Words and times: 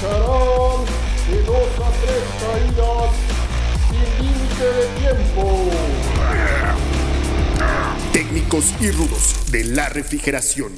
de 0.00 1.42
dos 1.42 1.68
a 1.82 1.90
tres 2.00 2.22
caídas 2.38 3.10
sin 3.90 4.26
límite 4.26 4.64
de 4.64 4.86
tiempo. 5.00 5.70
Técnicos 8.12 8.74
y 8.80 8.92
rudos 8.92 9.50
de 9.50 9.64
la 9.64 9.88
refrigeración. 9.88 10.72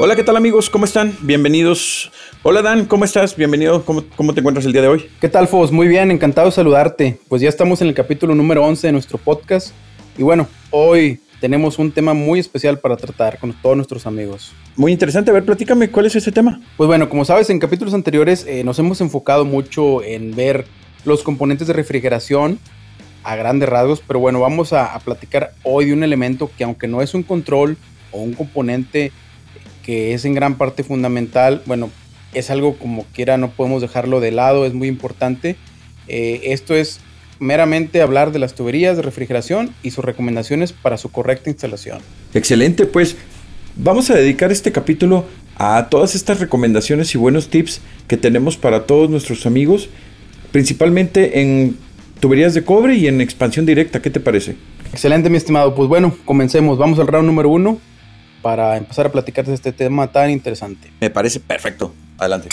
Hola, 0.00 0.16
¿qué 0.16 0.24
tal 0.24 0.36
amigos? 0.36 0.70
¿Cómo 0.70 0.86
están? 0.86 1.16
Bienvenidos. 1.20 2.10
Hola 2.42 2.62
Dan, 2.62 2.86
¿cómo 2.86 3.04
estás? 3.04 3.36
Bienvenido. 3.36 3.84
¿Cómo, 3.84 4.02
¿Cómo, 4.16 4.34
te 4.34 4.40
encuentras 4.40 4.66
el 4.66 4.72
día 4.72 4.82
de 4.82 4.88
hoy? 4.88 5.08
¿Qué 5.20 5.28
tal, 5.28 5.46
Fos? 5.46 5.70
Muy 5.70 5.86
bien, 5.86 6.10
encantado 6.10 6.48
de 6.48 6.52
saludarte. 6.52 7.20
Pues 7.28 7.42
ya 7.42 7.48
estamos 7.48 7.80
en 7.80 7.88
el 7.88 7.94
capítulo 7.94 8.34
número 8.34 8.64
11 8.64 8.88
de 8.88 8.92
nuestro 8.92 9.18
podcast. 9.18 9.70
Y 10.18 10.24
bueno, 10.24 10.48
hoy 10.72 11.20
tenemos 11.42 11.80
un 11.80 11.90
tema 11.90 12.14
muy 12.14 12.38
especial 12.38 12.78
para 12.78 12.96
tratar 12.96 13.40
con 13.40 13.52
todos 13.52 13.74
nuestros 13.74 14.06
amigos. 14.06 14.52
Muy 14.76 14.92
interesante. 14.92 15.32
A 15.32 15.34
ver, 15.34 15.44
platícame, 15.44 15.90
¿cuál 15.90 16.06
es 16.06 16.14
ese 16.14 16.30
tema? 16.30 16.60
Pues 16.76 16.86
bueno, 16.86 17.08
como 17.08 17.24
sabes, 17.24 17.50
en 17.50 17.58
capítulos 17.58 17.94
anteriores 17.94 18.46
eh, 18.46 18.62
nos 18.62 18.78
hemos 18.78 19.00
enfocado 19.00 19.44
mucho 19.44 20.04
en 20.04 20.36
ver 20.36 20.66
los 21.04 21.24
componentes 21.24 21.66
de 21.66 21.72
refrigeración 21.72 22.60
a 23.24 23.34
grandes 23.34 23.68
rasgos, 23.68 24.00
pero 24.06 24.20
bueno, 24.20 24.38
vamos 24.38 24.72
a, 24.72 24.94
a 24.94 25.00
platicar 25.00 25.52
hoy 25.64 25.86
de 25.86 25.94
un 25.94 26.04
elemento 26.04 26.48
que 26.56 26.62
aunque 26.62 26.86
no 26.86 27.02
es 27.02 27.12
un 27.12 27.24
control 27.24 27.76
o 28.12 28.20
un 28.20 28.34
componente 28.34 29.10
que 29.82 30.14
es 30.14 30.24
en 30.24 30.34
gran 30.34 30.56
parte 30.56 30.84
fundamental, 30.84 31.60
bueno, 31.66 31.90
es 32.34 32.50
algo 32.50 32.78
como 32.78 33.04
quiera, 33.12 33.36
no 33.36 33.50
podemos 33.50 33.82
dejarlo 33.82 34.20
de 34.20 34.30
lado, 34.30 34.64
es 34.64 34.74
muy 34.74 34.86
importante. 34.86 35.56
Eh, 36.06 36.40
esto 36.44 36.76
es 36.76 37.00
meramente 37.42 38.00
hablar 38.00 38.30
de 38.30 38.38
las 38.38 38.54
tuberías 38.54 38.96
de 38.96 39.02
refrigeración 39.02 39.74
y 39.82 39.90
sus 39.90 40.04
recomendaciones 40.04 40.72
para 40.72 40.96
su 40.96 41.10
correcta 41.10 41.50
instalación. 41.50 41.98
Excelente, 42.34 42.86
pues 42.86 43.16
vamos 43.76 44.10
a 44.10 44.14
dedicar 44.14 44.52
este 44.52 44.70
capítulo 44.70 45.26
a 45.56 45.88
todas 45.90 46.14
estas 46.14 46.38
recomendaciones 46.40 47.14
y 47.14 47.18
buenos 47.18 47.48
tips 47.48 47.80
que 48.06 48.16
tenemos 48.16 48.56
para 48.56 48.86
todos 48.86 49.10
nuestros 49.10 49.44
amigos, 49.44 49.88
principalmente 50.52 51.40
en 51.40 51.76
tuberías 52.20 52.54
de 52.54 52.62
cobre 52.62 52.94
y 52.94 53.08
en 53.08 53.20
expansión 53.20 53.66
directa. 53.66 54.00
¿Qué 54.00 54.10
te 54.10 54.20
parece? 54.20 54.56
Excelente, 54.92 55.28
mi 55.28 55.36
estimado. 55.36 55.74
Pues 55.74 55.88
bueno, 55.88 56.16
comencemos. 56.24 56.78
Vamos 56.78 56.98
al 57.00 57.08
round 57.08 57.26
número 57.26 57.48
uno 57.48 57.80
para 58.40 58.76
empezar 58.76 59.06
a 59.06 59.12
platicar 59.12 59.44
de 59.44 59.54
este 59.54 59.72
tema 59.72 60.12
tan 60.12 60.30
interesante. 60.30 60.90
Me 61.00 61.10
parece 61.10 61.40
perfecto. 61.40 61.92
Adelante. 62.18 62.48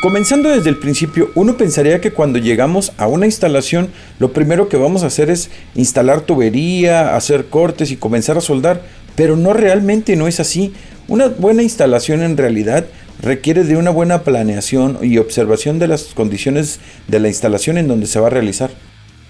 Comenzando 0.00 0.50
desde 0.50 0.70
el 0.70 0.76
principio, 0.76 1.32
uno 1.34 1.56
pensaría 1.56 2.00
que 2.00 2.12
cuando 2.12 2.38
llegamos 2.38 2.92
a 2.98 3.08
una 3.08 3.26
instalación, 3.26 3.90
lo 4.20 4.32
primero 4.32 4.68
que 4.68 4.76
vamos 4.76 5.02
a 5.02 5.08
hacer 5.08 5.28
es 5.28 5.50
instalar 5.74 6.20
tubería, 6.20 7.16
hacer 7.16 7.46
cortes 7.46 7.90
y 7.90 7.96
comenzar 7.96 8.38
a 8.38 8.40
soldar, 8.40 8.82
pero 9.16 9.34
no 9.34 9.54
realmente 9.54 10.14
no 10.14 10.28
es 10.28 10.38
así. 10.38 10.72
Una 11.08 11.26
buena 11.26 11.64
instalación 11.64 12.22
en 12.22 12.36
realidad 12.36 12.86
requiere 13.20 13.64
de 13.64 13.76
una 13.76 13.90
buena 13.90 14.22
planeación 14.22 14.98
y 15.02 15.18
observación 15.18 15.80
de 15.80 15.88
las 15.88 16.04
condiciones 16.14 16.78
de 17.08 17.18
la 17.18 17.26
instalación 17.26 17.76
en 17.76 17.88
donde 17.88 18.06
se 18.06 18.20
va 18.20 18.28
a 18.28 18.30
realizar. 18.30 18.70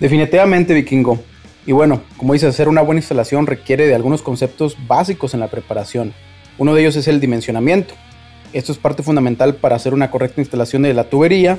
Definitivamente, 0.00 0.74
vikingo. 0.74 1.19
Y 1.64 1.72
bueno, 1.72 2.02
como 2.19 2.34
dices, 2.34 2.50
hacer 2.50 2.69
una 2.69 2.83
buena 2.83 3.00
instalación 3.00 3.46
requiere 3.46 3.86
de 3.86 3.94
algunos 3.94 4.20
conceptos 4.20 4.77
básicos 4.86 5.33
en 5.33 5.41
la 5.41 5.48
preparación. 5.48 6.12
Uno 6.58 6.74
de 6.74 6.83
ellos 6.83 6.96
es 6.96 7.08
el 7.08 7.20
dimensionamiento. 7.20 7.94
Esto 8.52 8.72
es 8.72 8.78
parte 8.78 9.02
fundamental 9.02 9.56
para 9.56 9.77
hacer 9.77 9.94
una 9.94 10.10
correcta 10.10 10.41
instalación 10.41 10.82
de 10.82 10.94
la 10.94 11.04
tubería 11.04 11.58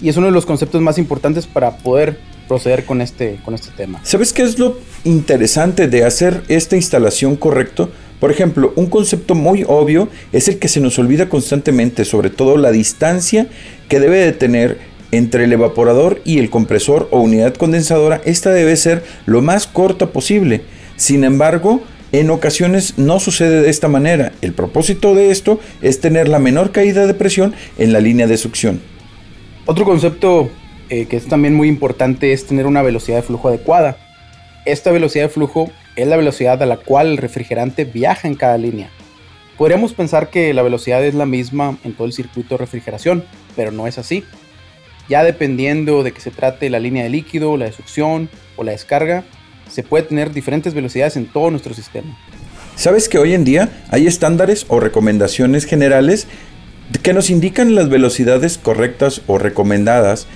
y 0.00 0.08
es 0.08 0.16
uno 0.16 0.26
de 0.26 0.32
los 0.32 0.46
conceptos 0.46 0.80
más 0.82 0.98
importantes 0.98 1.46
para 1.46 1.78
poder 1.78 2.18
proceder 2.46 2.84
con 2.84 3.00
este, 3.00 3.40
con 3.44 3.54
este 3.54 3.70
tema. 3.76 4.00
¿Sabes 4.02 4.32
qué 4.32 4.42
es 4.42 4.58
lo 4.58 4.78
interesante 5.04 5.88
de 5.88 6.04
hacer 6.04 6.42
esta 6.48 6.76
instalación 6.76 7.36
correcto? 7.36 7.90
Por 8.20 8.30
ejemplo, 8.30 8.72
un 8.76 8.86
concepto 8.86 9.34
muy 9.34 9.64
obvio 9.66 10.08
es 10.32 10.48
el 10.48 10.58
que 10.58 10.68
se 10.68 10.80
nos 10.80 10.98
olvida 10.98 11.28
constantemente, 11.28 12.04
sobre 12.04 12.30
todo 12.30 12.56
la 12.56 12.70
distancia 12.70 13.48
que 13.88 14.00
debe 14.00 14.18
de 14.18 14.32
tener 14.32 14.78
entre 15.12 15.44
el 15.44 15.52
evaporador 15.52 16.20
y 16.24 16.38
el 16.38 16.50
compresor 16.50 17.08
o 17.10 17.20
unidad 17.20 17.54
condensadora. 17.54 18.20
Esta 18.24 18.52
debe 18.52 18.76
ser 18.76 19.04
lo 19.26 19.42
más 19.42 19.66
corta 19.66 20.08
posible. 20.08 20.62
Sin 20.96 21.24
embargo, 21.24 21.82
en 22.18 22.30
ocasiones 22.30 22.98
no 22.98 23.20
sucede 23.20 23.62
de 23.62 23.70
esta 23.70 23.88
manera. 23.88 24.32
El 24.40 24.52
propósito 24.52 25.14
de 25.14 25.30
esto 25.30 25.60
es 25.82 26.00
tener 26.00 26.28
la 26.28 26.38
menor 26.38 26.72
caída 26.72 27.06
de 27.06 27.14
presión 27.14 27.54
en 27.78 27.92
la 27.92 28.00
línea 28.00 28.26
de 28.26 28.36
succión. 28.36 28.80
Otro 29.66 29.84
concepto 29.84 30.50
eh, 30.88 31.06
que 31.06 31.16
es 31.16 31.26
también 31.26 31.54
muy 31.54 31.68
importante 31.68 32.32
es 32.32 32.46
tener 32.46 32.66
una 32.66 32.82
velocidad 32.82 33.16
de 33.16 33.22
flujo 33.22 33.48
adecuada. 33.48 33.96
Esta 34.64 34.92
velocidad 34.92 35.24
de 35.24 35.30
flujo 35.30 35.70
es 35.96 36.06
la 36.06 36.16
velocidad 36.16 36.62
a 36.62 36.66
la 36.66 36.76
cual 36.76 37.08
el 37.08 37.16
refrigerante 37.16 37.84
viaja 37.84 38.28
en 38.28 38.36
cada 38.36 38.56
línea. 38.56 38.90
Podríamos 39.58 39.94
pensar 39.94 40.30
que 40.30 40.52
la 40.54 40.62
velocidad 40.62 41.04
es 41.04 41.14
la 41.14 41.26
misma 41.26 41.78
en 41.82 41.94
todo 41.94 42.06
el 42.06 42.12
circuito 42.12 42.54
de 42.54 42.58
refrigeración, 42.58 43.24
pero 43.56 43.72
no 43.72 43.86
es 43.86 43.98
así. 43.98 44.22
Ya 45.08 45.24
dependiendo 45.24 46.02
de 46.02 46.12
que 46.12 46.20
se 46.20 46.30
trate 46.30 46.68
la 46.70 46.78
línea 46.78 47.04
de 47.04 47.10
líquido, 47.10 47.56
la 47.56 47.64
de 47.64 47.72
succión 47.72 48.28
o 48.56 48.64
la 48.64 48.72
descarga, 48.72 49.24
se 49.70 49.82
puede 49.82 50.04
tener 50.04 50.32
diferentes 50.32 50.74
velocidades 50.74 51.16
en 51.16 51.26
todo 51.26 51.50
nuestro 51.50 51.74
sistema. 51.74 52.16
¿Sabes 52.76 53.08
que 53.08 53.18
hoy 53.18 53.32
en 53.32 53.44
día 53.44 53.70
hay 53.90 54.06
estándares 54.06 54.66
o 54.68 54.80
recomendaciones 54.80 55.64
generales 55.64 56.26
que 57.02 57.12
nos 57.12 57.30
indican 57.30 57.74
las 57.74 57.88
velocidades 57.88 58.58
correctas 58.58 59.22
o 59.26 59.38
recomendadas 59.38 60.26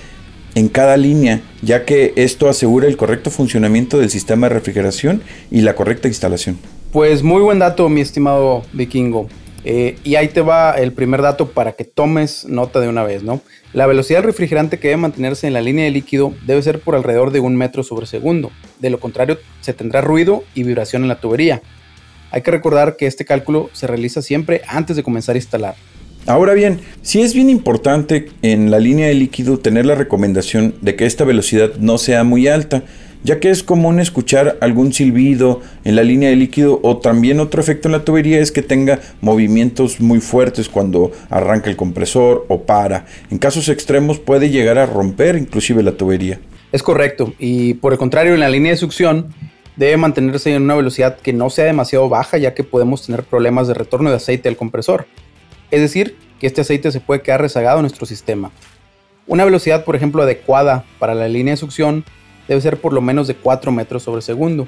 en 0.54 0.69
cada 0.69 0.96
línea, 0.96 1.42
ya 1.62 1.84
que 1.84 2.12
esto 2.16 2.48
asegura 2.48 2.88
el 2.88 2.96
correcto 2.96 3.30
funcionamiento 3.30 3.98
del 3.98 4.10
sistema 4.10 4.48
de 4.48 4.54
refrigeración 4.54 5.22
y 5.50 5.60
la 5.60 5.74
correcta 5.74 6.08
instalación? 6.08 6.58
Pues 6.92 7.22
muy 7.22 7.42
buen 7.42 7.60
dato, 7.60 7.88
mi 7.88 8.00
estimado 8.00 8.62
vikingo. 8.72 9.28
Eh, 9.65 9.98
y 10.04 10.15
ahí 10.15 10.28
te 10.28 10.41
va 10.41 10.72
el 10.72 10.93
primer 10.93 11.21
dato 11.21 11.50
para 11.50 11.72
que 11.72 11.84
tomes 11.84 12.47
nota 12.47 12.81
de 12.81 12.88
una 12.88 13.03
vez, 13.03 13.22
¿no? 13.22 13.43
La 13.72 13.87
velocidad 13.87 14.21
del 14.21 14.26
refrigerante 14.26 14.78
que 14.78 14.88
debe 14.88 15.00
mantenerse 15.00 15.47
en 15.47 15.53
la 15.53 15.60
línea 15.60 15.84
de 15.84 15.91
líquido 15.91 16.32
debe 16.47 16.62
ser 16.62 16.81
por 16.81 16.94
alrededor 16.94 17.31
de 17.31 17.41
un 17.41 17.56
metro 17.56 17.82
sobre 17.82 18.06
segundo. 18.06 18.50
De 18.78 18.91
lo 18.91 18.99
contrario, 18.99 19.38
se 19.60 19.75
tendrá 19.75 20.00
ruido 20.00 20.44
y 20.54 20.62
vibración 20.62 21.03
en 21.03 21.09
la 21.09 21.20
tubería. 21.20 21.62
Hay 22.31 22.43
que 22.43 22.50
recordar 22.50 22.97
que 22.97 23.06
este 23.06 23.25
cálculo 23.25 23.70
se 23.72 23.87
realiza 23.87 24.22
siempre 24.22 24.62
antes 24.66 24.97
de 24.97 25.03
comenzar 25.03 25.34
a 25.34 25.38
instalar. 25.38 25.75
Ahora 26.26 26.54
bien, 26.54 26.81
sí 27.03 27.22
es 27.22 27.34
bien 27.34 27.49
importante 27.49 28.28
en 28.43 28.70
la 28.70 28.78
línea 28.78 29.09
de 29.09 29.15
líquido 29.15 29.59
tener 29.59 29.87
la 29.87 29.94
recomendación 29.94 30.75
de 30.81 30.94
que 30.94 31.06
esta 31.06 31.25
velocidad 31.25 31.75
no 31.78 31.99
sea 31.99 32.25
muy 32.25 32.47
alta, 32.47 32.84
ya 33.22 33.41
que 33.41 33.50
es 33.50 33.62
común 33.62 34.00
escuchar 34.00 34.58
algún 34.60 34.92
silbido 34.92 35.60
en 35.84 35.97
la 35.97 36.03
línea 36.03 36.31
de 36.31 36.36
líquido 36.36 36.81
o 36.82 36.98
también 36.98 37.41
otro 37.41 37.60
efecto 37.60 37.88
en 37.88 37.92
la 37.92 38.04
tubería 38.04 38.41
es 38.41 38.50
que 38.53 38.62
tenga 38.62 39.00
movimientos 39.20 40.00
muy 40.00 40.20
fuertes 40.20 40.69
cuando 40.69 41.12
arranca 41.28 41.70
el 41.70 41.76
compresor 41.76 42.47
o 42.48 42.62
para. 42.62 43.06
En 43.31 43.38
casos 43.38 43.69
extremos 43.69 44.19
puede 44.19 44.50
llegar 44.50 44.78
a 44.78 44.86
romper 44.86 45.36
inclusive 45.36 45.82
la 45.82 45.92
tubería. 45.92 46.41
Es 46.72 46.82
correcto, 46.82 47.34
y 47.38 47.75
por 47.75 47.92
el 47.92 47.98
contrario 47.98 48.32
en 48.34 48.41
la 48.41 48.48
línea 48.48 48.72
de 48.72 48.76
succión 48.76 49.34
debe 49.76 49.97
mantenerse 49.97 50.54
en 50.54 50.62
una 50.62 50.75
velocidad 50.75 51.19
que 51.19 51.32
no 51.32 51.50
sea 51.50 51.64
demasiado 51.64 52.08
baja 52.08 52.38
ya 52.38 52.54
que 52.54 52.64
podemos 52.64 53.06
tener 53.06 53.25
problemas 53.25 53.66
de 53.66 53.75
retorno 53.75 54.10
de 54.10 54.16
aceite 54.16 54.48
al 54.48 54.56
compresor. 54.56 55.06
Es 55.70 55.81
decir, 55.81 56.16
que 56.38 56.47
este 56.47 56.62
aceite 56.62 56.91
se 56.91 57.00
puede 57.00 57.22
quedar 57.22 57.41
rezagado 57.42 57.78
en 57.78 57.82
nuestro 57.82 58.06
sistema. 58.06 58.50
Una 59.26 59.44
velocidad, 59.44 59.84
por 59.84 59.94
ejemplo, 59.94 60.22
adecuada 60.22 60.84
para 60.98 61.14
la 61.14 61.28
línea 61.28 61.52
de 61.52 61.58
succión 61.58 62.04
debe 62.50 62.61
ser 62.61 62.78
por 62.78 62.93
lo 62.93 63.00
menos 63.00 63.28
de 63.28 63.37
4 63.37 63.71
metros 63.71 64.03
sobre 64.03 64.22
segundo. 64.22 64.66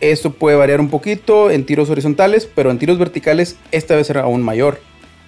Esto 0.00 0.32
puede 0.32 0.56
variar 0.56 0.80
un 0.80 0.90
poquito 0.90 1.48
en 1.48 1.64
tiros 1.64 1.90
horizontales, 1.90 2.50
pero 2.52 2.72
en 2.72 2.78
tiros 2.80 2.98
verticales 2.98 3.56
esta 3.70 3.94
debe 3.94 4.02
ser 4.02 4.18
aún 4.18 4.42
mayor. 4.42 4.80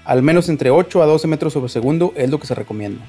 Al 0.05 0.21
menos 0.23 0.49
entre 0.49 0.71
8 0.71 1.01
a 1.01 1.07
12 1.07 1.29
metros 1.29 1.53
sobre 1.53 1.69
segundo 1.69 2.13
es 2.17 2.29
lo 2.29 2.41
que 2.41 2.49
se 2.49 2.57
recomienda. 2.57 3.05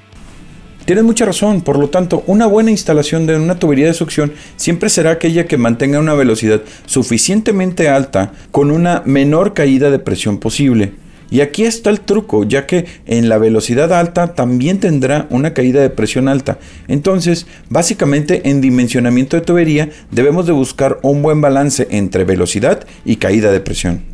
Tienes 0.84 1.02
mucha 1.02 1.24
razón, 1.24 1.62
por 1.62 1.76
lo 1.76 1.90
tanto, 1.90 2.22
una 2.28 2.46
buena 2.46 2.70
instalación 2.70 3.26
de 3.26 3.34
una 3.34 3.58
tubería 3.58 3.86
de 3.86 3.94
succión 3.94 4.32
siempre 4.54 4.90
será 4.90 5.10
aquella 5.10 5.46
que 5.46 5.58
mantenga 5.58 5.98
una 5.98 6.14
velocidad 6.14 6.62
suficientemente 6.86 7.88
alta 7.88 8.30
con 8.52 8.70
una 8.70 9.02
menor 9.04 9.54
caída 9.54 9.90
de 9.90 9.98
presión 9.98 10.38
posible. 10.38 10.92
Y 11.34 11.40
aquí 11.40 11.64
está 11.64 11.90
el 11.90 12.00
truco, 12.00 12.44
ya 12.44 12.64
que 12.64 12.86
en 13.06 13.28
la 13.28 13.38
velocidad 13.38 13.92
alta 13.92 14.36
también 14.36 14.78
tendrá 14.78 15.26
una 15.30 15.52
caída 15.52 15.82
de 15.82 15.90
presión 15.90 16.28
alta. 16.28 16.58
Entonces, 16.86 17.48
básicamente 17.68 18.48
en 18.48 18.60
dimensionamiento 18.60 19.36
de 19.36 19.42
tubería 19.42 19.88
debemos 20.12 20.46
de 20.46 20.52
buscar 20.52 21.00
un 21.02 21.22
buen 21.22 21.40
balance 21.40 21.88
entre 21.90 22.22
velocidad 22.22 22.86
y 23.04 23.16
caída 23.16 23.50
de 23.50 23.58
presión. 23.58 24.04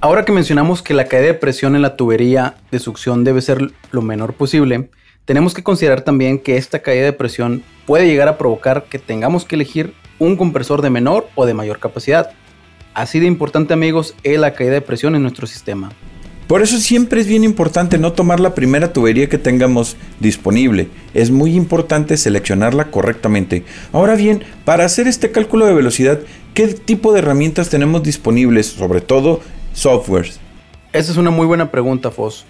Ahora 0.00 0.24
que 0.24 0.30
mencionamos 0.30 0.80
que 0.80 0.94
la 0.94 1.06
caída 1.06 1.26
de 1.26 1.34
presión 1.34 1.74
en 1.74 1.82
la 1.82 1.96
tubería 1.96 2.54
de 2.70 2.78
succión 2.78 3.24
debe 3.24 3.42
ser 3.42 3.72
lo 3.90 4.00
menor 4.00 4.34
posible, 4.34 4.88
tenemos 5.24 5.54
que 5.54 5.64
considerar 5.64 6.02
también 6.02 6.38
que 6.38 6.58
esta 6.58 6.78
caída 6.78 7.06
de 7.06 7.12
presión 7.12 7.64
puede 7.86 8.06
llegar 8.06 8.28
a 8.28 8.38
provocar 8.38 8.84
que 8.84 9.00
tengamos 9.00 9.44
que 9.44 9.56
elegir 9.56 9.94
un 10.20 10.36
compresor 10.36 10.80
de 10.82 10.90
menor 10.90 11.26
o 11.34 11.44
de 11.44 11.54
mayor 11.54 11.80
capacidad. 11.80 12.30
Así 12.94 13.18
de 13.18 13.26
importante 13.26 13.74
amigos 13.74 14.14
es 14.22 14.38
la 14.38 14.54
caída 14.54 14.74
de 14.74 14.80
presión 14.80 15.16
en 15.16 15.22
nuestro 15.22 15.48
sistema. 15.48 15.90
Por 16.48 16.62
eso 16.62 16.78
siempre 16.78 17.20
es 17.20 17.26
bien 17.26 17.44
importante 17.44 17.98
no 17.98 18.14
tomar 18.14 18.40
la 18.40 18.54
primera 18.54 18.94
tubería 18.94 19.28
que 19.28 19.36
tengamos 19.36 19.98
disponible. 20.18 20.88
Es 21.12 21.30
muy 21.30 21.54
importante 21.54 22.16
seleccionarla 22.16 22.90
correctamente. 22.90 23.64
Ahora 23.92 24.16
bien, 24.16 24.42
para 24.64 24.86
hacer 24.86 25.06
este 25.06 25.30
cálculo 25.30 25.66
de 25.66 25.74
velocidad, 25.74 26.20
¿qué 26.54 26.68
tipo 26.68 27.12
de 27.12 27.18
herramientas 27.18 27.68
tenemos 27.68 28.02
disponibles? 28.02 28.64
Sobre 28.64 29.02
todo, 29.02 29.42
softwares. 29.74 30.40
Esa 30.94 31.12
es 31.12 31.18
una 31.18 31.30
muy 31.30 31.44
buena 31.44 31.70
pregunta, 31.70 32.10
Foss. 32.10 32.46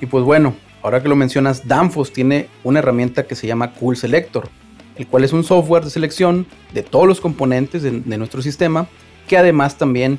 Y 0.00 0.06
pues 0.06 0.24
bueno, 0.24 0.56
ahora 0.82 1.00
que 1.00 1.08
lo 1.08 1.14
mencionas, 1.14 1.68
Danfoss 1.68 2.12
tiene 2.12 2.48
una 2.64 2.80
herramienta 2.80 3.28
que 3.28 3.36
se 3.36 3.46
llama 3.46 3.74
Cool 3.74 3.96
Selector, 3.96 4.48
el 4.96 5.06
cual 5.06 5.22
es 5.22 5.32
un 5.32 5.44
software 5.44 5.84
de 5.84 5.90
selección 5.90 6.48
de 6.74 6.82
todos 6.82 7.06
los 7.06 7.20
componentes 7.20 7.84
de, 7.84 7.92
de 8.00 8.18
nuestro 8.18 8.42
sistema, 8.42 8.88
que 9.28 9.38
además 9.38 9.78
también 9.78 10.18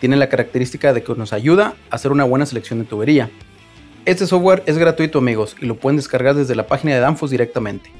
tiene 0.00 0.16
la 0.16 0.28
característica 0.28 0.92
de 0.92 1.02
que 1.02 1.14
nos 1.14 1.32
ayuda 1.32 1.74
a 1.90 1.96
hacer 1.96 2.10
una 2.10 2.24
buena 2.24 2.46
selección 2.46 2.78
de 2.80 2.86
tubería. 2.86 3.30
Este 4.06 4.26
software 4.26 4.62
es 4.66 4.78
gratuito 4.78 5.18
amigos 5.18 5.54
y 5.60 5.66
lo 5.66 5.76
pueden 5.76 5.98
descargar 5.98 6.34
desde 6.34 6.56
la 6.56 6.66
página 6.66 6.94
de 6.94 7.00
Danfoss 7.00 7.30
directamente. 7.30 7.90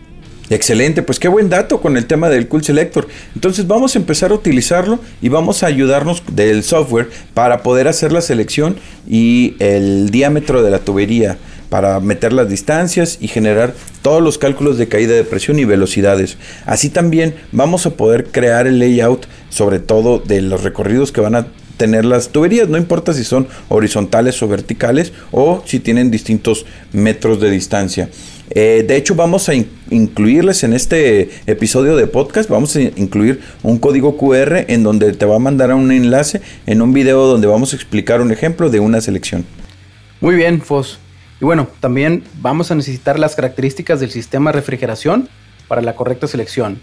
Excelente, 0.49 1.02
pues 1.05 1.20
qué 1.20 1.29
buen 1.29 1.49
dato 1.49 1.81
con 1.81 1.97
el 1.97 2.06
tema 2.06 2.29
del 2.29 2.49
Cool 2.49 2.64
Selector. 2.64 3.06
Entonces 3.37 3.69
vamos 3.69 3.94
a 3.94 4.00
empezar 4.00 4.32
a 4.32 4.35
utilizarlo 4.35 4.99
y 5.23 5.29
vamos 5.29 5.62
a 5.62 5.67
ayudarnos 5.67 6.25
del 6.32 6.64
software 6.64 7.08
para 7.35 7.62
poder 7.62 7.87
hacer 7.87 8.11
la 8.11 8.20
selección 8.20 8.76
y 9.06 9.55
el 9.61 10.11
diámetro 10.11 10.64
de 10.64 10.73
la 10.73 10.81
tubería 10.81 11.38
para 11.69 12.00
meter 12.00 12.32
las 12.32 12.49
distancias 12.49 13.19
y 13.20 13.29
generar 13.29 13.75
todos 14.02 14.20
los 14.20 14.38
cálculos 14.38 14.76
de 14.76 14.88
caída 14.88 15.14
de 15.14 15.23
presión 15.23 15.61
y 15.61 15.64
velocidades. 15.64 16.37
Así 16.67 16.91
también 16.91 17.37
vamos 17.52 17.87
a 17.87 17.91
poder 17.91 18.25
crear 18.26 18.67
el 18.67 18.81
layout, 18.81 19.26
sobre 19.50 19.79
todo 19.79 20.19
de 20.19 20.43
los 20.43 20.64
recorridos 20.64 21.12
que 21.12 21.20
van 21.20 21.37
a 21.37 21.47
tener 21.80 22.04
las 22.04 22.28
tuberías, 22.28 22.68
no 22.68 22.76
importa 22.76 23.14
si 23.14 23.24
son 23.24 23.48
horizontales 23.70 24.42
o 24.42 24.48
verticales 24.48 25.14
o 25.30 25.62
si 25.64 25.80
tienen 25.80 26.10
distintos 26.10 26.66
metros 26.92 27.40
de 27.40 27.50
distancia. 27.50 28.10
Eh, 28.50 28.84
de 28.86 28.96
hecho, 28.96 29.14
vamos 29.14 29.48
a 29.48 29.54
incluirles 29.54 30.62
en 30.62 30.74
este 30.74 31.30
episodio 31.46 31.96
de 31.96 32.06
podcast, 32.06 32.50
vamos 32.50 32.76
a 32.76 32.82
incluir 32.82 33.40
un 33.62 33.78
código 33.78 34.18
QR 34.18 34.66
en 34.68 34.82
donde 34.82 35.14
te 35.14 35.24
va 35.24 35.36
a 35.36 35.38
mandar 35.38 35.70
a 35.70 35.74
un 35.74 35.90
enlace 35.90 36.42
en 36.66 36.82
un 36.82 36.92
video 36.92 37.26
donde 37.26 37.46
vamos 37.46 37.72
a 37.72 37.76
explicar 37.76 38.20
un 38.20 38.30
ejemplo 38.30 38.68
de 38.68 38.78
una 38.80 39.00
selección. 39.00 39.46
Muy 40.20 40.34
bien, 40.34 40.60
Fos. 40.60 40.98
Y 41.40 41.46
bueno, 41.46 41.66
también 41.80 42.24
vamos 42.42 42.70
a 42.70 42.74
necesitar 42.74 43.18
las 43.18 43.36
características 43.36 44.00
del 44.00 44.10
sistema 44.10 44.52
de 44.52 44.56
refrigeración 44.56 45.30
para 45.66 45.80
la 45.80 45.96
correcta 45.96 46.26
selección. 46.26 46.78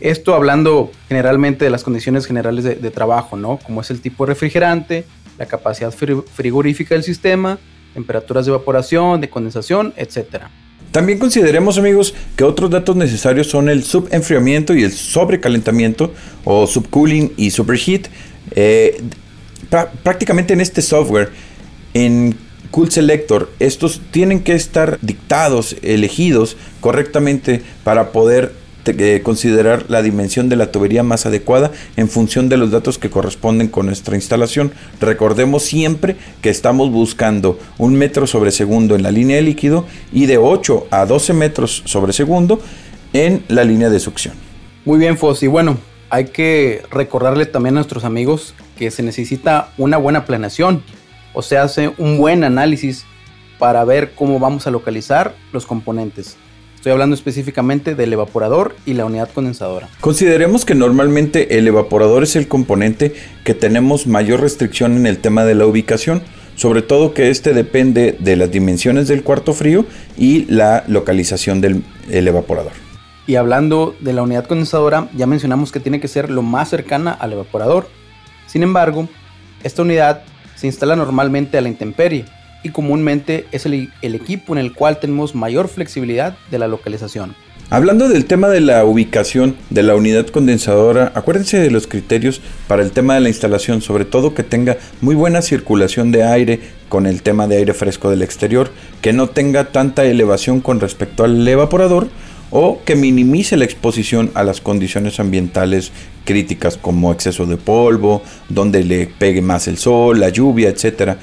Esto 0.00 0.34
hablando 0.34 0.92
generalmente 1.08 1.64
de 1.64 1.70
las 1.70 1.82
condiciones 1.82 2.26
generales 2.26 2.64
de, 2.64 2.90
trabajo, 2.90 3.36
¿no? 3.36 3.58
Como 3.58 3.80
es 3.80 3.90
el 3.90 4.00
tipo 4.00 4.24
de 4.24 4.32
refrigerante, 4.32 5.04
la 5.38 5.46
capacidad 5.46 5.92
frigorífica 5.92 6.94
del 6.94 7.02
sistema, 7.02 7.58
temperaturas 7.94 8.46
de 8.46 8.52
evaporación, 8.52 9.20
de 9.20 9.28
condensación, 9.28 9.92
etc. 9.96 10.44
También 10.92 11.18
consideremos 11.18 11.78
amigos 11.78 12.14
que 12.36 12.44
otros 12.44 12.70
datos 12.70 12.94
necesarios 12.96 13.48
son 13.48 13.68
el 13.68 13.82
subenfriamiento 13.82 14.74
y 14.74 14.84
el 14.84 14.92
sobrecalentamiento 14.92 16.12
o 16.44 16.66
subcooling 16.66 17.32
y 17.36 17.50
superheat. 17.50 18.06
Eh, 18.52 19.02
prácticamente 20.02 20.52
en 20.52 20.60
este 20.60 20.80
software, 20.80 21.30
en 21.92 22.36
Cool 22.70 22.90
Selector, 22.90 23.50
estos 23.58 24.00
tienen 24.12 24.40
que 24.40 24.54
estar 24.54 24.98
dictados, 25.02 25.76
elegidos 25.82 26.56
correctamente 26.80 27.62
para 27.82 28.12
poder 28.12 28.52
eh, 28.84 29.20
considerar 29.22 29.86
la 29.88 30.02
dimensión 30.02 30.48
de 30.48 30.56
la 30.56 30.70
tubería 30.72 31.02
más 31.02 31.26
adecuada 31.26 31.70
en 31.96 32.08
función 32.08 32.48
de 32.48 32.56
los 32.56 32.70
datos 32.70 32.98
que 32.98 33.10
corresponden 33.10 33.68
con 33.68 33.86
nuestra 33.86 34.16
instalación. 34.16 34.72
Recordemos 35.00 35.64
siempre 35.64 36.16
que 36.40 36.50
estamos 36.50 36.90
buscando 36.90 37.58
un 37.76 37.94
metro 37.94 38.26
sobre 38.26 38.50
segundo 38.50 38.94
en 38.96 39.02
la 39.02 39.10
línea 39.10 39.36
de 39.36 39.42
líquido 39.42 39.84
y 40.12 40.26
de 40.26 40.38
8 40.38 40.88
a 40.90 41.06
12 41.06 41.32
metros 41.34 41.82
sobre 41.84 42.12
segundo 42.12 42.60
en 43.12 43.42
la 43.48 43.64
línea 43.64 43.90
de 43.90 44.00
succión. 44.00 44.34
Muy 44.84 44.98
bien, 44.98 45.18
Fos. 45.18 45.42
Y 45.42 45.46
bueno, 45.46 45.76
hay 46.10 46.26
que 46.26 46.82
recordarle 46.90 47.46
también 47.46 47.74
a 47.74 47.80
nuestros 47.80 48.04
amigos 48.04 48.54
que 48.78 48.90
se 48.90 49.02
necesita 49.02 49.72
una 49.76 49.96
buena 49.96 50.24
planeación, 50.24 50.82
o 51.34 51.42
se 51.42 51.58
hace 51.58 51.92
un 51.98 52.18
buen 52.18 52.42
análisis 52.42 53.04
para 53.58 53.84
ver 53.84 54.12
cómo 54.14 54.38
vamos 54.38 54.66
a 54.66 54.70
localizar 54.70 55.34
los 55.52 55.66
componentes. 55.66 56.36
Estoy 56.78 56.92
hablando 56.92 57.16
específicamente 57.16 57.96
del 57.96 58.12
evaporador 58.12 58.76
y 58.86 58.94
la 58.94 59.04
unidad 59.04 59.28
condensadora. 59.34 59.88
Consideremos 60.00 60.64
que 60.64 60.76
normalmente 60.76 61.58
el 61.58 61.66
evaporador 61.66 62.22
es 62.22 62.36
el 62.36 62.46
componente 62.46 63.16
que 63.42 63.52
tenemos 63.52 64.06
mayor 64.06 64.40
restricción 64.42 64.96
en 64.96 65.04
el 65.04 65.18
tema 65.18 65.44
de 65.44 65.56
la 65.56 65.66
ubicación, 65.66 66.22
sobre 66.54 66.82
todo 66.82 67.14
que 67.14 67.30
este 67.30 67.52
depende 67.52 68.16
de 68.20 68.36
las 68.36 68.52
dimensiones 68.52 69.08
del 69.08 69.24
cuarto 69.24 69.54
frío 69.54 69.86
y 70.16 70.44
la 70.44 70.84
localización 70.86 71.60
del 71.60 71.82
evaporador. 72.08 72.70
Y 73.26 73.34
hablando 73.34 73.96
de 73.98 74.12
la 74.12 74.22
unidad 74.22 74.46
condensadora, 74.46 75.08
ya 75.16 75.26
mencionamos 75.26 75.72
que 75.72 75.80
tiene 75.80 75.98
que 75.98 76.06
ser 76.06 76.30
lo 76.30 76.42
más 76.42 76.68
cercana 76.68 77.10
al 77.10 77.32
evaporador. 77.32 77.88
Sin 78.46 78.62
embargo, 78.62 79.08
esta 79.64 79.82
unidad 79.82 80.22
se 80.54 80.68
instala 80.68 80.94
normalmente 80.94 81.58
a 81.58 81.60
la 81.60 81.70
intemperie, 81.70 82.24
y 82.62 82.70
comúnmente 82.70 83.46
es 83.52 83.66
el, 83.66 83.90
equipo 84.02 84.52
en 84.52 84.58
el 84.58 84.72
cual 84.72 84.98
tenemos 85.00 85.34
mayor 85.34 85.68
flexibilidad 85.68 86.36
de 86.50 86.58
la 86.58 86.68
localización. 86.68 87.34
Hablando 87.70 88.08
del 88.08 88.24
tema 88.24 88.48
de 88.48 88.60
la 88.60 88.84
ubicación 88.86 89.56
de 89.68 89.82
la 89.82 89.94
unidad 89.94 90.26
condensadora, 90.28 91.12
acuérdense 91.14 91.58
de 91.58 91.70
los 91.70 91.86
criterios 91.86 92.40
para 92.66 92.82
el 92.82 92.92
tema 92.92 93.14
de 93.14 93.20
la 93.20 93.28
instalación, 93.28 93.82
sobre 93.82 94.06
todo 94.06 94.32
que 94.32 94.42
tenga 94.42 94.78
muy 95.02 95.14
buena 95.14 95.42
circulación 95.42 96.10
de 96.10 96.24
aire 96.24 96.60
con 96.88 97.04
el 97.04 97.20
tema 97.20 97.46
de 97.46 97.58
aire 97.58 97.74
fresco 97.74 98.08
del 98.08 98.22
exterior, 98.22 98.70
que 99.02 99.12
no 99.12 99.28
tenga 99.28 99.66
tanta 99.70 100.06
elevación 100.06 100.60
con 100.62 100.80
respecto 100.80 101.24
al 101.24 101.46
evaporador 101.46 102.08
o 102.50 102.80
que 102.84 102.96
minimice 102.96 103.58
la 103.58 103.64
exposición 103.64 104.30
a 104.34 104.42
las 104.44 104.62
condiciones 104.62 105.20
ambientales 105.20 105.92
críticas 106.24 106.78
como 106.78 107.12
exceso 107.12 107.46
de 107.46 107.58
polvo, 107.58 108.22
donde 108.48 108.84
le 108.84 109.06
pegue 109.06 109.42
más 109.42 109.68
el 109.68 109.76
sol, 109.76 110.20
la 110.20 110.30
lluvia, 110.30 110.70
etcétera. 110.70 111.18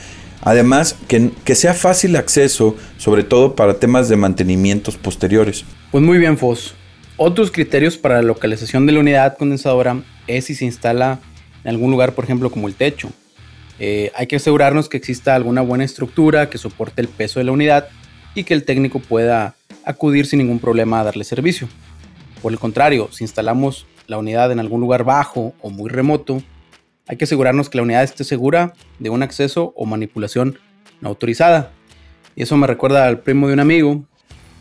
Además, 0.46 0.96
que, 1.08 1.56
sea 1.56 1.74
fácil 1.74 2.16
acceso, 2.16 2.76
sobre 2.98 3.24
todo 3.24 3.56
para 3.56 3.80
temas 3.80 4.10
de 4.10 4.16
mantenimientos 4.16 4.96
posteriores. 4.96 5.66
Pues 5.92 6.04
muy 6.04 6.20
bien, 6.20 6.38
Fos. 6.38 6.76
Otros 7.18 7.50
criterios 7.50 7.98
para 7.98 8.18
la 8.18 8.22
localización 8.22 8.86
de 8.86 8.94
la 8.94 9.00
unidad 9.00 9.38
condensadora 9.38 10.04
es 10.28 10.46
si 10.46 10.54
se 10.54 10.66
instala 10.66 11.20
en 11.64 11.70
algún 11.72 11.90
lugar, 11.90 12.14
por 12.14 12.26
ejemplo, 12.26 12.52
como 12.52 12.68
el 12.68 12.76
techo. 12.76 13.10
Eh, 13.80 14.12
hay 14.16 14.28
que 14.28 14.36
asegurarnos 14.36 14.88
que 14.88 14.98
exista 14.98 15.34
alguna 15.34 15.62
buena 15.62 15.84
estructura 15.84 16.48
que 16.48 16.60
soporte 16.60 17.02
el 17.02 17.08
peso 17.08 17.40
de 17.40 17.46
la 17.46 17.52
unidad 17.52 17.88
y 18.36 18.44
que 18.44 18.54
el 18.54 18.66
técnico 18.66 19.00
pueda 19.00 19.56
acudir 19.84 20.28
sin 20.28 20.40
ningún 20.40 20.60
problema 20.60 21.00
a 21.00 21.06
darle 21.06 21.24
servicio. 21.24 21.68
Por 22.44 22.52
el 22.52 22.60
contrario, 22.60 23.10
si 23.12 23.24
instalamos 23.24 23.88
la 24.06 24.20
unidad 24.20 24.52
en 24.52 24.60
algún 24.60 24.80
lugar 24.80 25.04
bajo 25.06 25.56
o 25.62 25.72
muy 25.72 25.90
remoto, 25.90 26.44
hay 27.08 27.18
que 27.18 27.26
asegurarnos 27.26 27.70
que 27.70 27.78
la 27.78 27.84
unidad 27.84 28.04
esté 28.04 28.24
segura 28.24 28.74
de 29.00 29.10
un 29.10 29.24
acceso 29.24 29.74
o 29.76 29.86
manipulación 29.86 30.60
no 31.02 31.10
autorizada. 31.10 31.72
Y 32.36 32.44
eso 32.44 32.58
me 32.58 32.68
recuerda 32.68 33.08
al 33.08 33.20
primo 33.20 33.48
de 33.48 33.54
un 33.54 33.60
amigo 33.60 34.06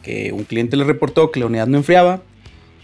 que 0.03 0.33
un 0.33 0.45
cliente 0.45 0.77
le 0.77 0.85
reportó 0.85 1.31
que 1.31 1.41
la 1.41 1.47
unidad 1.47 1.67
no 1.67 1.79
enfriaba. 1.79 2.23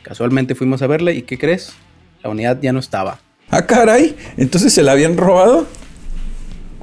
Casualmente 0.02 0.54
fuimos 0.54 0.80
a 0.82 0.87
verla 0.87 1.12
y 1.12 1.23
¿qué 1.23 1.38
crees? 1.38 1.75
La 2.23 2.30
unidad 2.30 2.58
ya 2.61 2.73
no 2.73 2.78
estaba. 2.78 3.20
Ah, 3.50 3.66
caray, 3.66 4.16
entonces 4.37 4.73
se 4.73 4.82
la 4.82 4.92
habían 4.92 5.16
robado. 5.16 5.66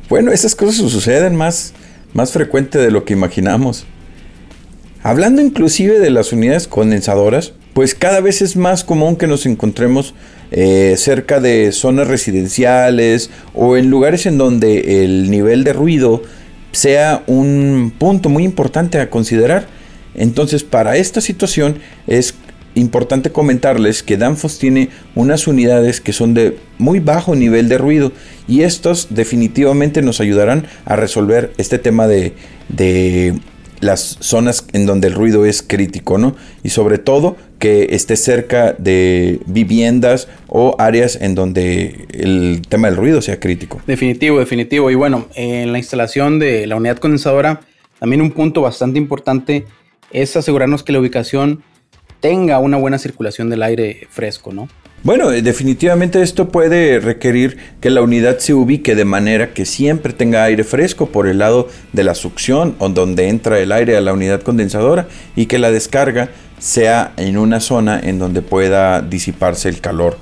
Bueno, 0.09 0.31
esas 0.31 0.55
cosas 0.55 0.75
suceden 0.75 1.35
más, 1.35 1.73
más 2.13 2.31
frecuente 2.31 2.77
de 2.77 2.91
lo 2.91 3.05
que 3.05 3.13
imaginamos. 3.13 3.85
Hablando 5.07 5.41
inclusive 5.41 5.99
de 5.99 6.09
las 6.09 6.33
unidades 6.33 6.67
condensadoras, 6.67 7.53
pues 7.73 7.95
cada 7.95 8.19
vez 8.19 8.41
es 8.41 8.57
más 8.57 8.83
común 8.83 9.15
que 9.15 9.25
nos 9.25 9.45
encontremos 9.45 10.13
eh, 10.51 10.95
cerca 10.97 11.39
de 11.39 11.71
zonas 11.71 12.09
residenciales 12.09 13.29
o 13.53 13.77
en 13.77 13.89
lugares 13.89 14.25
en 14.25 14.37
donde 14.37 15.05
el 15.05 15.31
nivel 15.31 15.63
de 15.63 15.71
ruido 15.71 16.23
sea 16.73 17.23
un 17.25 17.93
punto 17.97 18.27
muy 18.27 18.43
importante 18.43 18.99
a 18.99 19.09
considerar. 19.09 19.67
Entonces, 20.13 20.65
para 20.65 20.97
esta 20.97 21.21
situación 21.21 21.77
es 22.05 22.35
importante 22.75 23.31
comentarles 23.31 24.03
que 24.03 24.17
Danfoss 24.17 24.59
tiene 24.59 24.89
unas 25.15 25.47
unidades 25.47 26.01
que 26.01 26.11
son 26.11 26.33
de 26.33 26.57
muy 26.79 26.99
bajo 26.99 27.33
nivel 27.33 27.69
de 27.69 27.77
ruido 27.77 28.11
y 28.45 28.63
estos 28.63 29.07
definitivamente 29.11 30.01
nos 30.01 30.19
ayudarán 30.19 30.67
a 30.83 30.97
resolver 30.97 31.53
este 31.57 31.79
tema 31.79 32.07
de, 32.07 32.33
de 32.67 33.39
las 33.79 34.17
zonas 34.19 34.65
en 34.73 34.85
donde 34.85 35.07
el 35.07 35.13
ruido 35.13 35.45
es 35.45 35.61
crítico, 35.61 36.17
¿no? 36.17 36.35
Y 36.63 36.69
sobre 36.69 36.97
todo 36.97 37.37
que 37.59 37.87
esté 37.91 38.15
cerca 38.15 38.73
de 38.73 39.39
viviendas 39.45 40.27
o 40.47 40.75
áreas 40.79 41.17
en 41.19 41.35
donde 41.35 42.07
el 42.13 42.61
tema 42.67 42.87
del 42.89 42.97
ruido 42.97 43.21
sea 43.21 43.39
crítico. 43.39 43.81
Definitivo, 43.87 44.39
definitivo. 44.39 44.91
Y 44.91 44.95
bueno, 44.95 45.27
en 45.35 45.71
la 45.71 45.77
instalación 45.77 46.39
de 46.39 46.67
la 46.67 46.75
unidad 46.75 46.97
condensadora, 46.97 47.61
también 47.99 48.21
un 48.21 48.31
punto 48.31 48.61
bastante 48.61 48.99
importante 48.99 49.65
es 50.11 50.35
asegurarnos 50.35 50.83
que 50.83 50.93
la 50.93 50.99
ubicación 50.99 51.63
tenga 52.19 52.59
una 52.59 52.77
buena 52.77 52.97
circulación 52.97 53.49
del 53.49 53.63
aire 53.63 54.07
fresco, 54.09 54.53
¿no? 54.53 54.67
Bueno, 55.03 55.31
eh, 55.31 55.41
definitivamente 55.41 56.21
esto 56.21 56.49
puede 56.49 56.99
requerir 56.99 57.57
que 57.79 57.89
la 57.89 58.01
unidad 58.01 58.39
se 58.39 58.53
ubique 58.53 58.95
de 58.95 59.05
manera 59.05 59.53
que 59.53 59.65
siempre 59.65 60.11
tenga 60.11 60.43
aire 60.43 60.63
fresco 60.63 61.07
por 61.07 61.27
el 61.27 61.37
lado 61.37 61.69
de 61.93 62.03
la 62.03 62.15
succión 62.15 62.75
o 62.79 62.89
donde 62.89 63.29
entra 63.29 63.59
el 63.59 63.71
aire 63.71 63.95
a 63.95 64.01
la 64.01 64.13
unidad 64.13 64.41
condensadora 64.41 65.07
y 65.35 65.45
que 65.45 65.59
la 65.59 65.71
descarga 65.71 66.29
sea 66.57 67.13
en 67.17 67.37
una 67.37 67.59
zona 67.59 67.99
en 67.99 68.17
donde 68.17 68.41
pueda 68.41 69.01
disiparse 69.01 69.69
el 69.69 69.81
calor. 69.81 70.17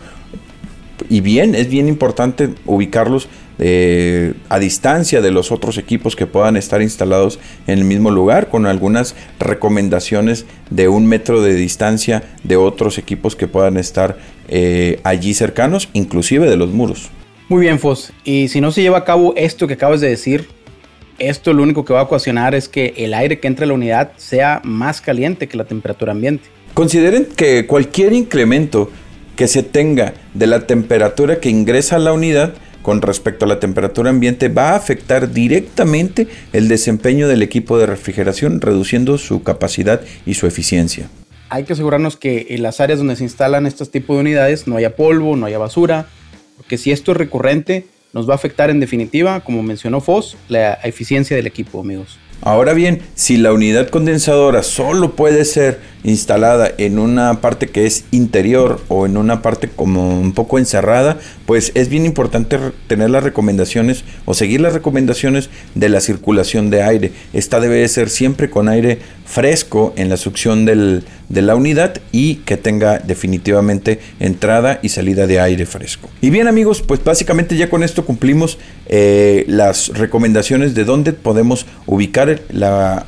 Y 1.10 1.22
bien, 1.22 1.56
es 1.56 1.70
bien 1.70 1.88
importante 1.88 2.50
ubicarlos 2.66 3.30
eh, 3.58 4.34
a 4.50 4.60
distancia 4.60 5.22
de 5.22 5.32
los 5.32 5.52
otros 5.52 5.78
equipos 5.78 6.18
que 6.18 6.28
puedan 6.28 6.58
estar 6.58 6.82
instalados 6.82 7.40
en 7.68 7.80
el 7.80 7.86
mismo 7.86 8.12
lugar, 8.12 8.50
con 8.50 8.66
algunas 8.66 9.16
recomendaciones 9.40 10.46
de 10.70 10.90
un 10.90 11.06
metro 11.06 11.42
de 11.42 11.56
distancia 11.56 12.24
de 12.44 12.58
otros 12.58 12.98
equipos 12.98 13.36
que 13.36 13.48
puedan 13.48 13.78
estar 13.78 14.18
eh, 14.48 15.00
allí 15.04 15.34
cercanos, 15.34 15.90
inclusive 15.94 16.50
de 16.50 16.58
los 16.58 16.72
muros. 16.72 17.10
Muy 17.50 17.62
bien, 17.62 17.80
Fos. 17.80 18.12
Y 18.24 18.48
si 18.48 18.62
no 18.62 18.72
se 18.72 18.82
lleva 18.82 19.00
a 19.00 19.04
cabo 19.04 19.34
esto 19.38 19.68
que 19.68 19.74
acabas 19.74 20.02
de 20.02 20.10
decir, 20.10 20.48
esto 21.20 21.54
lo 21.54 21.64
único 21.64 21.86
que 21.86 21.94
va 21.94 22.02
a 22.02 22.04
ocasionar 22.04 22.56
es 22.56 22.68
que 22.68 22.94
el 22.98 23.14
aire 23.14 23.40
que 23.40 23.48
entre 23.48 23.66
a 23.66 23.68
la 23.68 23.74
unidad 23.74 24.12
sea 24.18 24.62
más 24.64 25.02
caliente 25.02 25.48
que 25.48 25.58
la 25.58 25.66
temperatura 25.66 26.12
ambiente. 26.12 26.46
Consideren 26.74 27.28
que 27.36 27.68
cualquier 27.68 28.14
incremento 28.14 28.90
que 29.36 29.48
se 29.48 29.64
tenga 29.64 30.14
de 30.34 30.48
la 30.48 30.68
temperatura 30.68 31.40
que 31.40 31.50
ingresa 31.50 31.98
a 31.98 32.00
la 32.00 32.14
unidad 32.14 32.54
con 32.82 33.02
respecto 33.02 33.46
a 33.46 33.48
la 33.48 33.60
temperatura 33.60 34.10
ambiente 34.10 34.48
va 34.48 34.72
a 34.72 34.76
afectar 34.76 35.32
directamente 35.32 36.28
el 36.54 36.68
desempeño 36.68 37.28
del 37.28 37.42
equipo 37.42 37.78
de 37.80 37.88
refrigeración, 37.88 38.62
reduciendo 38.62 39.18
su 39.18 39.42
capacidad 39.42 40.02
y 40.26 40.36
su 40.36 40.46
eficiencia. 40.46 41.10
Hay 41.50 41.64
que 41.64 41.74
asegurarnos 41.74 42.18
que 42.18 42.48
en 42.50 42.64
las 42.64 42.80
áreas 42.80 43.00
donde 43.00 43.16
se 43.16 43.24
instalan 43.24 43.66
estos 43.66 43.92
tipos 43.92 44.16
de 44.16 44.22
unidades 44.22 44.68
no 44.68 44.78
haya 44.78 44.96
polvo, 44.96 45.36
no 45.36 45.46
haya 45.46 45.58
basura, 45.58 46.08
porque 46.58 46.78
si 46.78 46.92
esto 46.92 47.12
es 47.12 47.18
recurrente, 47.18 47.86
nos 48.14 48.28
va 48.28 48.34
a 48.34 48.36
afectar 48.36 48.70
en 48.70 48.80
definitiva, 48.80 49.42
como 49.42 49.62
mencionó 49.62 50.02
Foss, 50.02 50.38
la 50.48 50.74
eficiencia 50.84 51.36
del 51.36 51.48
equipo, 51.48 51.82
amigos. 51.82 52.18
Ahora 52.42 52.74
bien, 52.74 53.02
si 53.16 53.38
la 53.38 53.54
unidad 53.54 53.90
condensadora 53.90 54.64
solo 54.64 55.16
puede 55.16 55.46
ser 55.46 55.80
instalada 56.06 56.72
en 56.78 57.00
una 57.00 57.42
parte 57.42 57.68
que 57.68 57.86
es 57.86 58.06
interior 58.12 58.82
o 58.88 59.06
en 59.06 59.18
una 59.18 59.42
parte 59.42 59.70
como 59.70 60.20
un 60.20 60.34
poco 60.34 60.60
encerrada, 60.60 61.18
pues 61.46 61.72
es 61.74 61.90
bien 61.90 62.06
importante 62.06 62.60
tener 62.88 63.10
las 63.10 63.24
recomendaciones 63.24 64.04
o 64.26 64.34
seguir 64.36 64.62
las 64.62 64.74
recomendaciones 64.74 65.50
de 65.74 65.90
la 65.90 66.00
circulación 66.00 66.70
de 66.70 66.84
aire. 66.84 67.12
Esta 67.34 67.60
debe 67.60 67.88
ser 67.88 68.10
siempre 68.10 68.50
con 68.50 68.70
aire 68.70 69.00
fresco 69.26 69.94
en 69.98 70.10
la 70.10 70.18
succión 70.18 70.66
de 70.66 71.02
la 71.42 71.56
unidad 71.56 72.00
y 72.12 72.36
que 72.36 72.58
tenga 72.58 73.00
definitivamente 73.00 74.00
entrada 74.20 74.80
y 74.84 74.90
salida 74.90 75.26
de 75.26 75.40
aire 75.40 75.66
fresco. 75.66 76.10
Y 76.22 76.30
bien 76.30 76.48
amigos, 76.48 76.84
pues 76.84 77.04
básicamente 77.04 77.58
ya 77.58 77.70
con 77.70 77.82
esto 77.82 78.06
cumplimos 78.06 78.60
eh, 78.86 79.44
las 79.48 79.88
recomendaciones 79.90 80.76
de 80.76 80.86
dónde 80.86 81.14
podemos 81.14 81.66
ubicar 81.88 82.42
la, 82.52 83.08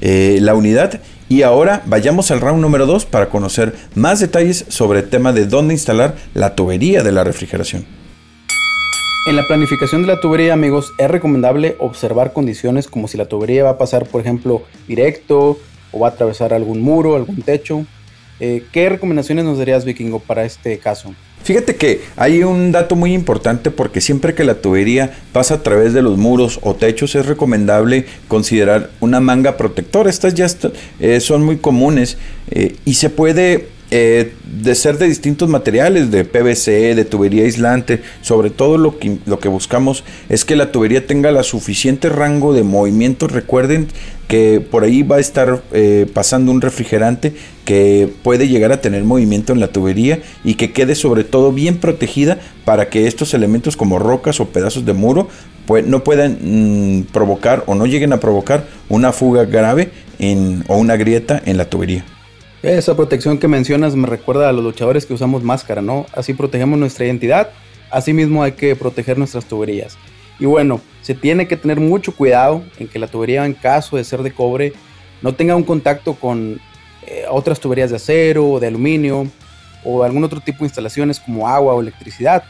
eh, 0.00 0.38
la 0.40 0.54
unidad 0.54 1.00
y 1.28 1.42
ahora 1.42 1.82
vayamos 1.86 2.30
al 2.30 2.40
round 2.40 2.60
número 2.60 2.86
2 2.86 3.06
para 3.06 3.28
conocer 3.28 3.74
más 3.94 4.20
detalles 4.20 4.64
sobre 4.68 5.00
el 5.00 5.08
tema 5.08 5.32
de 5.32 5.46
dónde 5.46 5.74
instalar 5.74 6.16
la 6.34 6.54
tubería 6.54 7.02
de 7.02 7.12
la 7.12 7.24
refrigeración. 7.24 7.84
En 9.26 9.34
la 9.34 9.46
planificación 9.46 10.02
de 10.02 10.08
la 10.08 10.20
tubería, 10.20 10.52
amigos, 10.52 10.92
es 10.98 11.10
recomendable 11.10 11.74
observar 11.80 12.32
condiciones 12.32 12.86
como 12.86 13.08
si 13.08 13.18
la 13.18 13.26
tubería 13.26 13.64
va 13.64 13.70
a 13.70 13.78
pasar, 13.78 14.06
por 14.06 14.20
ejemplo, 14.20 14.62
directo 14.86 15.58
o 15.90 15.98
va 15.98 16.08
a 16.08 16.10
atravesar 16.10 16.54
algún 16.54 16.80
muro, 16.80 17.16
algún 17.16 17.42
techo. 17.42 17.84
Eh, 18.38 18.64
¿Qué 18.70 18.88
recomendaciones 18.88 19.44
nos 19.44 19.58
darías, 19.58 19.84
Vikingo, 19.84 20.20
para 20.20 20.44
este 20.44 20.78
caso? 20.78 21.12
Fíjate 21.46 21.76
que 21.76 22.00
hay 22.16 22.42
un 22.42 22.72
dato 22.72 22.96
muy 22.96 23.14
importante 23.14 23.70
porque 23.70 24.00
siempre 24.00 24.34
que 24.34 24.42
la 24.42 24.56
tubería 24.56 25.16
pasa 25.32 25.54
a 25.54 25.62
través 25.62 25.94
de 25.94 26.02
los 26.02 26.18
muros 26.18 26.58
o 26.62 26.74
techos 26.74 27.14
es 27.14 27.24
recomendable 27.24 28.04
considerar 28.26 28.90
una 28.98 29.20
manga 29.20 29.56
protectora. 29.56 30.10
Estas 30.10 30.34
ya 30.34 30.48
eh, 30.98 31.20
son 31.20 31.44
muy 31.44 31.58
comunes 31.58 32.18
eh, 32.50 32.74
y 32.84 32.94
se 32.94 33.10
puede 33.10 33.68
eh, 33.90 34.32
de 34.44 34.74
ser 34.74 34.98
de 34.98 35.06
distintos 35.06 35.48
materiales, 35.48 36.10
de 36.10 36.24
PVC, 36.24 36.94
de 36.94 37.04
tubería 37.04 37.44
aislante. 37.44 38.02
Sobre 38.20 38.50
todo 38.50 38.78
lo 38.78 38.98
que, 38.98 39.18
lo 39.26 39.38
que 39.38 39.48
buscamos 39.48 40.04
es 40.28 40.44
que 40.44 40.56
la 40.56 40.72
tubería 40.72 41.06
tenga 41.06 41.30
la 41.30 41.42
suficiente 41.42 42.08
rango 42.08 42.52
de 42.52 42.64
movimiento. 42.64 43.28
Recuerden 43.28 43.88
que 44.28 44.60
por 44.60 44.82
ahí 44.82 45.02
va 45.02 45.16
a 45.16 45.20
estar 45.20 45.62
eh, 45.72 46.06
pasando 46.12 46.50
un 46.50 46.60
refrigerante 46.60 47.34
que 47.64 48.12
puede 48.22 48.48
llegar 48.48 48.72
a 48.72 48.80
tener 48.80 49.04
movimiento 49.04 49.52
en 49.52 49.60
la 49.60 49.68
tubería 49.68 50.20
y 50.44 50.54
que 50.54 50.72
quede 50.72 50.94
sobre 50.94 51.22
todo 51.22 51.52
bien 51.52 51.78
protegida 51.78 52.38
para 52.64 52.88
que 52.88 53.06
estos 53.06 53.34
elementos 53.34 53.76
como 53.76 53.98
rocas 53.98 54.40
o 54.40 54.48
pedazos 54.48 54.84
de 54.84 54.94
muro 54.94 55.28
pues, 55.66 55.86
no 55.86 56.02
puedan 56.02 56.38
mm, 56.40 57.02
provocar 57.12 57.62
o 57.66 57.74
no 57.74 57.86
lleguen 57.86 58.12
a 58.12 58.20
provocar 58.20 58.66
una 58.88 59.12
fuga 59.12 59.44
grave 59.44 59.90
en, 60.18 60.64
o 60.66 60.76
una 60.76 60.96
grieta 60.96 61.40
en 61.44 61.56
la 61.56 61.70
tubería. 61.70 62.04
Esa 62.62 62.96
protección 62.96 63.38
que 63.38 63.48
mencionas 63.48 63.94
me 63.94 64.06
recuerda 64.06 64.48
a 64.48 64.52
los 64.52 64.64
luchadores 64.64 65.06
que 65.06 65.14
usamos 65.14 65.42
máscara, 65.42 65.82
¿no? 65.82 66.06
Así 66.12 66.32
protegemos 66.32 66.78
nuestra 66.78 67.04
identidad, 67.04 67.50
asimismo 67.90 68.42
hay 68.42 68.52
que 68.52 68.74
proteger 68.74 69.18
nuestras 69.18 69.44
tuberías. 69.44 69.96
Y 70.38 70.46
bueno, 70.46 70.80
se 71.02 71.14
tiene 71.14 71.46
que 71.48 71.56
tener 71.56 71.80
mucho 71.80 72.14
cuidado 72.14 72.62
en 72.78 72.88
que 72.88 72.98
la 72.98 73.06
tubería 73.06 73.44
en 73.44 73.54
caso 73.54 73.96
de 73.96 74.04
ser 74.04 74.22
de 74.22 74.32
cobre 74.32 74.72
no 75.22 75.34
tenga 75.34 75.54
un 75.54 75.64
contacto 75.64 76.14
con 76.14 76.60
eh, 77.06 77.24
otras 77.30 77.60
tuberías 77.60 77.90
de 77.90 77.96
acero 77.96 78.48
o 78.48 78.60
de 78.60 78.66
aluminio 78.66 79.26
o 79.84 80.02
algún 80.02 80.24
otro 80.24 80.40
tipo 80.40 80.58
de 80.60 80.64
instalaciones 80.66 81.20
como 81.20 81.48
agua 81.48 81.74
o 81.74 81.80
electricidad. 81.80 82.44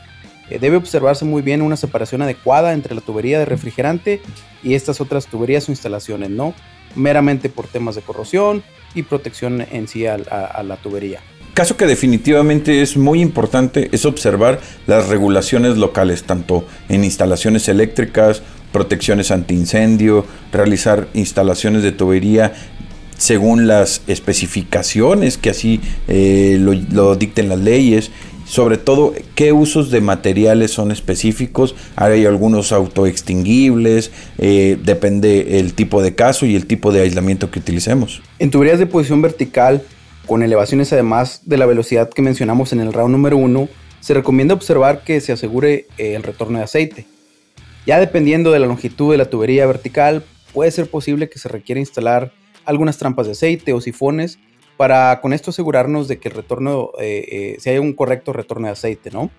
Eh, 0.48 0.58
debe 0.58 0.76
observarse 0.76 1.24
muy 1.24 1.42
bien 1.42 1.62
una 1.62 1.76
separación 1.76 2.22
adecuada 2.22 2.72
entre 2.72 2.94
la 2.94 3.00
tubería 3.00 3.38
de 3.38 3.44
refrigerante 3.44 4.20
y 4.62 4.74
estas 4.74 5.00
otras 5.00 5.26
tuberías 5.26 5.68
o 5.68 5.72
instalaciones, 5.72 6.30
¿no? 6.30 6.54
Meramente 6.96 7.48
por 7.48 7.66
temas 7.68 7.94
de 7.94 8.02
corrosión 8.02 8.62
y 8.94 9.02
protección 9.02 9.64
en 9.70 9.86
sí 9.86 10.06
a, 10.06 10.16
la 10.18 10.76
tubería. 10.82 11.20
Caso 11.54 11.76
que 11.76 11.86
definitivamente 11.86 12.82
es 12.82 12.96
muy 12.96 13.20
importante 13.22 13.88
es 13.92 14.04
observar 14.04 14.60
las 14.86 15.08
regulaciones 15.08 15.78
locales, 15.78 16.24
tanto 16.24 16.66
en 16.88 17.04
instalaciones 17.04 17.68
eléctricas, 17.68 18.42
protecciones 18.72 19.30
antiincendio, 19.30 20.26
realizar 20.52 21.08
instalaciones 21.14 21.82
de 21.82 21.92
tubería 21.92 22.52
según 23.16 23.66
las 23.66 24.02
especificaciones 24.06 25.38
que 25.38 25.50
así 25.50 25.80
eh, 26.08 26.58
lo, 26.60 27.16
dicten 27.16 27.48
las 27.48 27.58
leyes 27.58 28.10
sobre 28.46 28.78
todo 28.78 29.12
qué 29.34 29.52
usos 29.52 29.90
de 29.90 30.00
materiales 30.00 30.70
son 30.70 30.92
específicos. 30.92 31.74
Hay 31.96 32.24
algunos 32.24 32.72
autoextinguibles, 32.72 34.12
eh, 34.38 34.78
depende 34.82 35.58
el 35.58 35.74
tipo 35.74 36.02
de 36.02 36.14
caso 36.14 36.46
y 36.46 36.54
el 36.54 36.66
tipo 36.66 36.92
de 36.92 37.02
aislamiento 37.02 37.50
que 37.50 37.58
utilicemos. 37.58 38.22
En 38.38 38.50
tuberías 38.50 38.78
de 38.78 38.86
posición 38.86 39.20
vertical, 39.20 39.82
con 40.26 40.42
elevaciones 40.42 40.92
además 40.92 41.42
de 41.44 41.56
la 41.56 41.66
velocidad 41.66 42.08
que 42.08 42.22
mencionamos 42.22 42.72
en 42.72 42.80
el 42.80 42.92
round 42.92 43.12
número 43.12 43.36
1, 43.36 43.68
se 44.00 44.14
recomienda 44.14 44.54
observar 44.54 45.02
que 45.02 45.20
se 45.20 45.32
asegure 45.32 45.86
eh, 45.98 46.14
el 46.14 46.22
retorno 46.22 46.58
de 46.58 46.64
aceite. 46.64 47.06
Ya 47.86 47.98
dependiendo 47.98 48.52
de 48.52 48.60
la 48.60 48.66
longitud 48.66 49.10
de 49.10 49.18
la 49.18 49.30
tubería 49.30 49.66
vertical, 49.66 50.24
puede 50.52 50.70
ser 50.70 50.88
posible 50.88 51.28
que 51.28 51.38
se 51.38 51.48
requiera 51.48 51.80
instalar 51.80 52.32
algunas 52.64 52.98
trampas 52.98 53.26
de 53.26 53.32
aceite 53.32 53.72
o 53.72 53.80
sifones 53.80 54.38
para 54.76 55.20
con 55.20 55.32
esto 55.32 55.50
asegurarnos 55.50 56.08
de 56.08 56.18
que 56.18 56.28
el 56.28 56.34
retorno, 56.34 56.90
eh, 57.00 57.24
eh, 57.30 57.56
si 57.58 57.70
hay 57.70 57.78
un 57.78 57.92
correcto 57.92 58.32
retorno 58.32 58.66
de 58.66 58.72
aceite, 58.72 59.10
¿no? 59.10 59.30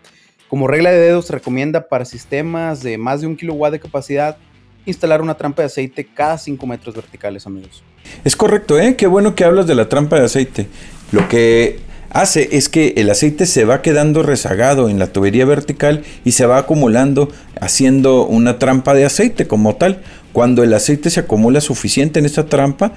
Como 0.50 0.68
regla 0.68 0.92
de 0.92 1.00
dedo 1.00 1.22
se 1.22 1.34
recomienda 1.34 1.88
para 1.90 2.06
sistemas 2.06 2.82
de 2.82 2.98
más 2.98 3.22
de 3.22 3.28
un 3.28 3.36
kilowatt 3.36 3.74
de 3.74 3.80
capacidad 3.80 4.38
instalar 4.86 5.22
una 5.22 5.36
trampa 5.36 5.62
de 5.62 5.68
aceite 5.68 6.08
cada 6.14 6.38
5 6.38 6.66
metros 6.66 6.96
verticales, 6.96 7.46
amigos. 7.46 7.84
Es 8.24 8.36
correcto, 8.36 8.80
¿eh? 8.80 8.96
Qué 8.96 9.06
bueno 9.06 9.36
que 9.36 9.44
hablas 9.44 9.68
de 9.68 9.76
la 9.76 9.90
trampa 9.90 10.18
de 10.18 10.26
aceite. 10.26 10.68
Lo 11.12 11.28
que 11.28 11.80
hace 12.10 12.50
es 12.54 12.70
que 12.70 12.94
el 12.96 13.10
aceite 13.10 13.46
se 13.46 13.66
va 13.66 13.82
quedando 13.82 14.24
rezagado 14.24 14.90
en 14.90 14.98
la 14.98 15.08
tubería 15.08 15.46
vertical 15.46 16.04
y 16.24 16.32
se 16.32 16.46
va 16.46 16.58
acumulando 16.58 17.30
haciendo 17.60 18.26
una 18.26 18.60
trampa 18.60 18.94
de 18.94 19.06
aceite 19.06 19.46
como 19.46 19.76
tal. 19.76 20.02
Cuando 20.32 20.64
el 20.64 20.74
aceite 20.74 21.10
se 21.10 21.20
acumula 21.20 21.62
suficiente 21.62 22.20
en 22.20 22.26
esta 22.26 22.46
trampa, 22.46 22.94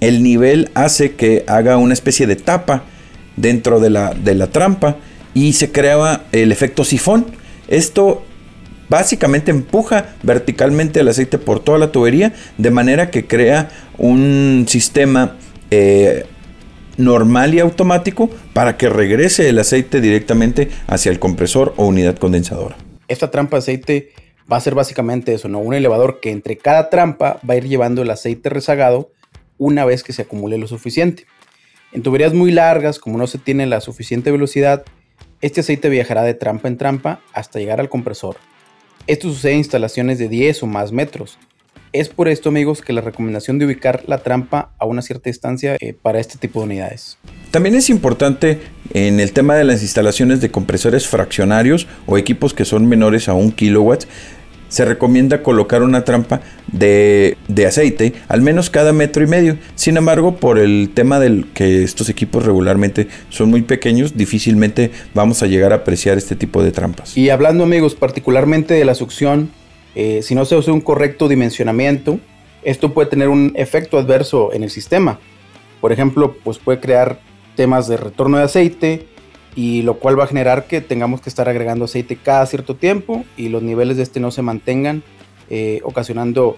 el 0.00 0.22
nivel 0.22 0.70
hace 0.74 1.14
que 1.14 1.44
haga 1.46 1.76
una 1.76 1.94
especie 1.94 2.26
de 2.26 2.36
tapa 2.36 2.84
dentro 3.36 3.80
de 3.80 3.90
la, 3.90 4.14
de 4.14 4.34
la 4.34 4.48
trampa 4.48 4.96
y 5.34 5.52
se 5.52 5.72
crea 5.72 6.22
el 6.32 6.52
efecto 6.52 6.84
sifón. 6.84 7.26
Esto 7.68 8.22
básicamente 8.88 9.50
empuja 9.50 10.14
verticalmente 10.22 11.00
el 11.00 11.08
aceite 11.08 11.38
por 11.38 11.60
toda 11.60 11.78
la 11.78 11.92
tubería 11.92 12.32
de 12.56 12.70
manera 12.70 13.10
que 13.10 13.26
crea 13.26 13.68
un 13.98 14.66
sistema 14.68 15.36
eh, 15.70 16.24
normal 16.96 17.54
y 17.54 17.60
automático 17.60 18.30
para 18.52 18.76
que 18.76 18.88
regrese 18.88 19.48
el 19.48 19.58
aceite 19.58 20.00
directamente 20.00 20.70
hacia 20.86 21.10
el 21.10 21.18
compresor 21.18 21.74
o 21.76 21.86
unidad 21.86 22.16
condensadora. 22.16 22.76
Esta 23.08 23.30
trampa 23.30 23.56
de 23.56 23.60
aceite 23.60 24.12
va 24.50 24.56
a 24.56 24.60
ser 24.60 24.74
básicamente 24.74 25.34
eso, 25.34 25.48
¿no? 25.48 25.58
Un 25.58 25.74
elevador 25.74 26.20
que 26.20 26.30
entre 26.30 26.56
cada 26.56 26.88
trampa 26.88 27.40
va 27.48 27.54
a 27.54 27.56
ir 27.56 27.64
llevando 27.64 28.02
el 28.02 28.10
aceite 28.10 28.48
rezagado 28.48 29.10
una 29.58 29.84
vez 29.84 30.02
que 30.02 30.12
se 30.12 30.22
acumule 30.22 30.58
lo 30.58 30.66
suficiente. 30.66 31.26
En 31.92 32.02
tuberías 32.02 32.34
muy 32.34 32.50
largas, 32.50 32.98
como 32.98 33.18
no 33.18 33.26
se 33.26 33.38
tiene 33.38 33.66
la 33.66 33.80
suficiente 33.80 34.30
velocidad, 34.30 34.84
este 35.40 35.60
aceite 35.60 35.88
viajará 35.88 36.22
de 36.22 36.34
trampa 36.34 36.68
en 36.68 36.76
trampa 36.76 37.20
hasta 37.32 37.58
llegar 37.58 37.80
al 37.80 37.88
compresor. 37.88 38.36
Esto 39.06 39.28
sucede 39.28 39.52
en 39.52 39.58
instalaciones 39.58 40.18
de 40.18 40.28
10 40.28 40.64
o 40.64 40.66
más 40.66 40.92
metros. 40.92 41.38
Es 41.92 42.08
por 42.08 42.28
esto, 42.28 42.48
amigos, 42.48 42.82
que 42.82 42.92
la 42.92 43.00
recomendación 43.00 43.58
de 43.58 43.64
ubicar 43.64 44.02
la 44.06 44.18
trampa 44.18 44.74
a 44.78 44.84
una 44.84 45.00
cierta 45.00 45.30
distancia 45.30 45.76
eh, 45.80 45.94
para 45.94 46.18
este 46.18 46.36
tipo 46.36 46.60
de 46.60 46.66
unidades. 46.66 47.16
También 47.50 47.74
es 47.74 47.88
importante 47.88 48.60
en 48.92 49.20
el 49.20 49.32
tema 49.32 49.54
de 49.54 49.64
las 49.64 49.82
instalaciones 49.82 50.40
de 50.40 50.50
compresores 50.50 51.06
fraccionarios 51.06 51.86
o 52.06 52.18
equipos 52.18 52.52
que 52.52 52.64
son 52.64 52.86
menores 52.86 53.28
a 53.28 53.34
un 53.34 53.52
kilowatt 53.52 54.04
se 54.68 54.84
recomienda 54.84 55.42
colocar 55.42 55.82
una 55.82 56.04
trampa 56.04 56.40
de, 56.72 57.36
aceite 57.66 58.14
al 58.28 58.42
menos 58.42 58.70
cada 58.70 58.92
metro 58.92 59.22
y 59.22 59.26
medio. 59.26 59.56
Sin 59.74 59.96
embargo, 59.96 60.36
por 60.36 60.58
el 60.58 60.90
tema 60.94 61.18
del 61.18 61.46
que 61.54 61.82
estos 61.82 62.08
equipos 62.08 62.44
regularmente 62.44 63.08
son 63.28 63.50
muy 63.50 63.62
pequeños, 63.62 64.16
difícilmente 64.16 64.90
vamos 65.14 65.42
a 65.42 65.46
llegar 65.46 65.72
a 65.72 65.76
apreciar 65.76 66.18
este 66.18 66.36
tipo 66.36 66.62
de 66.62 66.72
trampas. 66.72 67.16
Y 67.16 67.30
hablando 67.30 67.64
amigos 67.64 67.94
particularmente 67.94 68.74
de 68.74 68.84
la 68.84 68.94
succión, 68.94 69.50
eh, 69.94 70.20
si 70.22 70.34
no 70.34 70.44
se 70.44 70.56
usa 70.56 70.72
un 70.72 70.80
correcto 70.80 71.28
dimensionamiento, 71.28 72.20
esto 72.62 72.92
puede 72.92 73.08
tener 73.08 73.28
un 73.28 73.52
efecto 73.56 73.98
adverso 73.98 74.52
en 74.52 74.62
el 74.62 74.70
sistema. 74.70 75.18
Por 75.80 75.92
ejemplo, 75.92 76.36
pues 76.42 76.58
puede 76.58 76.80
crear 76.80 77.20
temas 77.54 77.88
de 77.88 77.96
retorno 77.96 78.38
de 78.38 78.44
aceite, 78.44 79.06
y 79.56 79.82
lo 79.82 79.98
cual 79.98 80.20
va 80.20 80.24
a 80.24 80.26
generar 80.28 80.66
que 80.66 80.80
tengamos 80.82 81.22
que 81.22 81.30
estar 81.30 81.48
agregando 81.48 81.86
aceite 81.86 82.16
cada 82.16 82.44
cierto 82.46 82.76
tiempo 82.76 83.24
y 83.36 83.48
los 83.48 83.62
niveles 83.62 83.96
de 83.96 84.04
este 84.04 84.20
no 84.20 84.30
se 84.30 84.42
mantengan, 84.42 85.02
eh, 85.48 85.80
ocasionando 85.82 86.56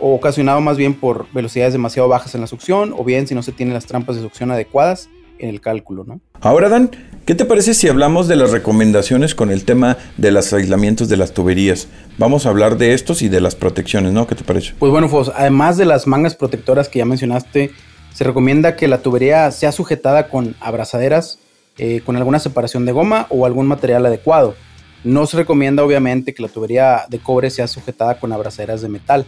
o 0.00 0.14
ocasionado 0.14 0.60
más 0.60 0.76
bien 0.76 0.94
por 0.94 1.26
velocidades 1.32 1.72
demasiado 1.72 2.08
bajas 2.08 2.34
en 2.34 2.40
la 2.40 2.46
succión 2.48 2.92
o 2.96 3.04
bien 3.04 3.26
si 3.28 3.34
no 3.34 3.42
se 3.42 3.52
tienen 3.52 3.72
las 3.72 3.86
trampas 3.86 4.16
de 4.16 4.22
succión 4.22 4.50
adecuadas 4.50 5.08
en 5.38 5.48
el 5.48 5.60
cálculo, 5.60 6.04
¿no? 6.04 6.20
Ahora 6.40 6.68
Dan, 6.68 6.90
¿qué 7.24 7.34
te 7.34 7.44
parece 7.44 7.72
si 7.72 7.88
hablamos 7.88 8.26
de 8.26 8.36
las 8.36 8.50
recomendaciones 8.50 9.34
con 9.34 9.50
el 9.50 9.64
tema 9.64 9.96
de 10.16 10.32
los 10.32 10.52
aislamientos 10.52 11.08
de 11.08 11.16
las 11.16 11.32
tuberías? 11.32 11.88
Vamos 12.18 12.46
a 12.46 12.50
hablar 12.50 12.78
de 12.78 12.94
estos 12.94 13.22
y 13.22 13.28
de 13.28 13.40
las 13.40 13.54
protecciones, 13.54 14.12
¿no? 14.12 14.26
¿Qué 14.26 14.34
te 14.34 14.44
parece? 14.44 14.74
Pues 14.78 14.90
bueno, 14.90 15.08
Fos, 15.08 15.30
además 15.34 15.76
de 15.76 15.86
las 15.86 16.06
mangas 16.06 16.34
protectoras 16.34 16.88
que 16.88 16.98
ya 16.98 17.04
mencionaste, 17.04 17.70
se 18.12 18.24
recomienda 18.24 18.74
que 18.74 18.88
la 18.88 19.02
tubería 19.02 19.50
sea 19.52 19.70
sujetada 19.72 20.28
con 20.28 20.56
abrazaderas 20.60 21.38
eh, 21.78 22.02
con 22.04 22.16
alguna 22.16 22.38
separación 22.38 22.84
de 22.84 22.92
goma 22.92 23.26
o 23.30 23.46
algún 23.46 23.66
material 23.66 24.04
adecuado. 24.06 24.54
No 25.02 25.26
se 25.26 25.38
recomienda 25.38 25.82
obviamente 25.82 26.34
que 26.34 26.42
la 26.42 26.48
tubería 26.48 27.04
de 27.08 27.18
cobre 27.18 27.48
sea 27.50 27.66
sujetada 27.66 28.18
con 28.18 28.32
abrazaderas 28.32 28.82
de 28.82 28.88
metal. 28.88 29.26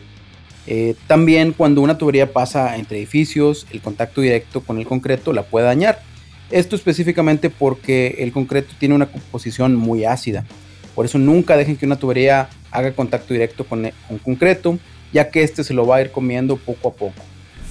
Eh, 0.67 0.95
también 1.07 1.53
cuando 1.53 1.81
una 1.81 1.99
tubería 1.99 2.33
pasa 2.33 2.77
entre 2.77 2.99
edificios, 2.99 3.67
el 3.73 3.81
contacto 3.81 4.21
directo 4.21 4.61
con 4.61 4.79
el 4.79 4.87
concreto 4.87 5.33
la 5.33 5.45
puede 5.45 5.67
dañar. 5.67 6.03
Esto 6.51 6.77
específicamente 6.77 7.49
porque 7.49 8.17
el 8.19 8.33
concreto 8.33 8.75
tiene 8.79 8.95
una 8.95 9.07
composición 9.07 9.75
muy 9.75 10.05
ácida. 10.05 10.45
Por 10.95 11.07
eso 11.07 11.19
nunca 11.19 11.57
dejen 11.57 11.77
que 11.77 11.87
una 11.87 11.97
tubería 11.97 12.51
haga 12.71 12.93
contacto 12.93 13.33
directo 13.33 13.65
con, 13.65 13.91
con 14.07 14.19
concreto, 14.19 14.79
ya 15.13 15.31
que 15.31 15.43
este 15.43 15.65
se 15.65 15.73
lo 15.73 15.87
va 15.87 15.97
a 15.97 16.03
ir 16.03 16.11
comiendo 16.11 16.57
poco 16.59 16.89
a 16.89 16.93
poco. 16.93 17.23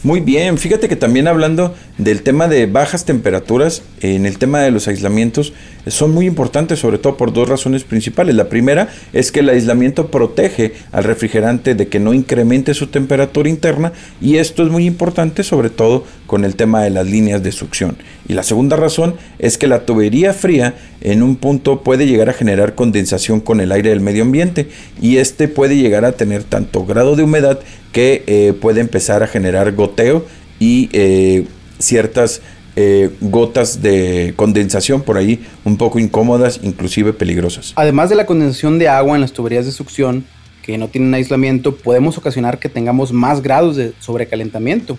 Muy 0.03 0.20
bien, 0.20 0.58
fíjate 0.58 0.89
que 0.89 0.96
también 0.96 1.27
hablando 1.27 1.75
del 2.00 2.24
tema 2.24 2.48
de 2.48 2.65
bajas 2.65 3.05
temperaturas, 3.05 3.84
en 4.01 4.25
el 4.25 4.39
tema 4.39 4.60
de 4.62 4.72
los 4.72 4.88
aislamientos, 4.88 5.53
son 5.86 6.12
muy 6.12 6.25
importantes, 6.25 6.79
sobre 6.79 6.98
todo 6.98 7.17
por 7.17 7.31
dos 7.34 7.48
razones 7.48 7.84
principales. 7.84 8.34
La 8.34 8.50
primera 8.50 8.89
es 9.13 9.31
que 9.31 9.41
el 9.41 9.50
aislamiento 9.50 10.10
protege 10.10 10.74
al 10.91 11.03
refrigerante 11.03 11.75
de 11.75 11.88
que 11.88 12.00
no 12.00 12.15
incremente 12.15 12.74
su 12.74 12.88
temperatura 12.88 13.48
interna 13.48 13.93
y 14.20 14.38
esto 14.38 14.63
es 14.63 14.70
muy 14.70 14.88
importante 14.88 15.43
sobre 15.43 15.70
todo 15.70 16.03
con 16.25 16.46
el 16.46 16.55
tema 16.55 16.81
de 16.81 16.89
las 16.89 17.05
líneas 17.05 17.43
de 17.43 17.51
succión. 17.51 17.96
Y 18.27 18.34
la 18.34 18.43
segunda 18.43 18.77
razón 18.77 19.15
es 19.38 19.60
que 19.60 19.67
la 19.67 19.86
tubería 19.86 20.34
fría 20.34 20.75
en 21.01 21.22
un 21.22 21.36
punto 21.36 21.81
puede 21.84 22.08
llegar 22.08 22.29
a 22.29 22.34
generar 22.34 22.74
condensación 22.74 23.39
con 23.39 23.60
el 23.60 23.72
aire 23.72 23.89
del 23.89 24.01
medio 24.01 24.24
ambiente 24.24 24.67
y 25.00 25.17
este 25.17 25.48
puede 25.48 25.75
llegar 25.75 26.05
a 26.05 26.13
tener 26.13 26.43
tanto 26.43 26.86
grado 26.86 27.15
de 27.15 27.24
humedad 27.24 27.60
que 27.91 28.24
eh, 28.27 28.53
puede 28.53 28.81
empezar 28.81 29.24
a 29.24 29.27
generar 29.27 29.71
goteo 29.74 30.25
y 30.60 30.89
eh, 30.93 31.45
ciertas 31.79 32.41
eh, 32.75 33.10
gotas 33.19 33.81
de 33.81 34.33
condensación 34.36 35.01
por 35.01 35.17
ahí 35.17 35.43
un 35.65 35.77
poco 35.77 36.00
incómodas, 36.00 36.60
inclusive 36.63 37.13
peligrosas. 37.13 37.74
Además 37.75 38.10
de 38.10 38.15
la 38.15 38.25
condensación 38.25 38.79
de 38.79 38.88
agua 38.88 39.15
en 39.15 39.21
las 39.21 39.33
tuberías 39.33 39.65
de 39.65 39.71
succión 39.71 40.25
que 40.63 40.77
no 40.77 40.88
tienen 40.88 41.13
aislamiento, 41.13 41.75
podemos 41.75 42.17
ocasionar 42.17 42.60
que 42.60 42.69
tengamos 42.69 43.12
más 43.12 43.41
grados 43.41 43.75
de 43.75 43.93
sobrecalentamiento 44.00 44.98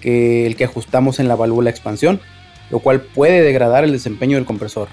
que 0.00 0.46
el 0.46 0.56
que 0.56 0.64
ajustamos 0.64 1.20
en 1.20 1.28
la 1.28 1.36
válvula 1.36 1.66
de 1.66 1.70
expansión, 1.70 2.20
lo 2.70 2.80
cual 2.80 3.02
puede 3.02 3.42
degradar 3.42 3.84
el 3.84 3.92
desempeño 3.92 4.36
del 4.36 4.44
compresor. 4.44 4.88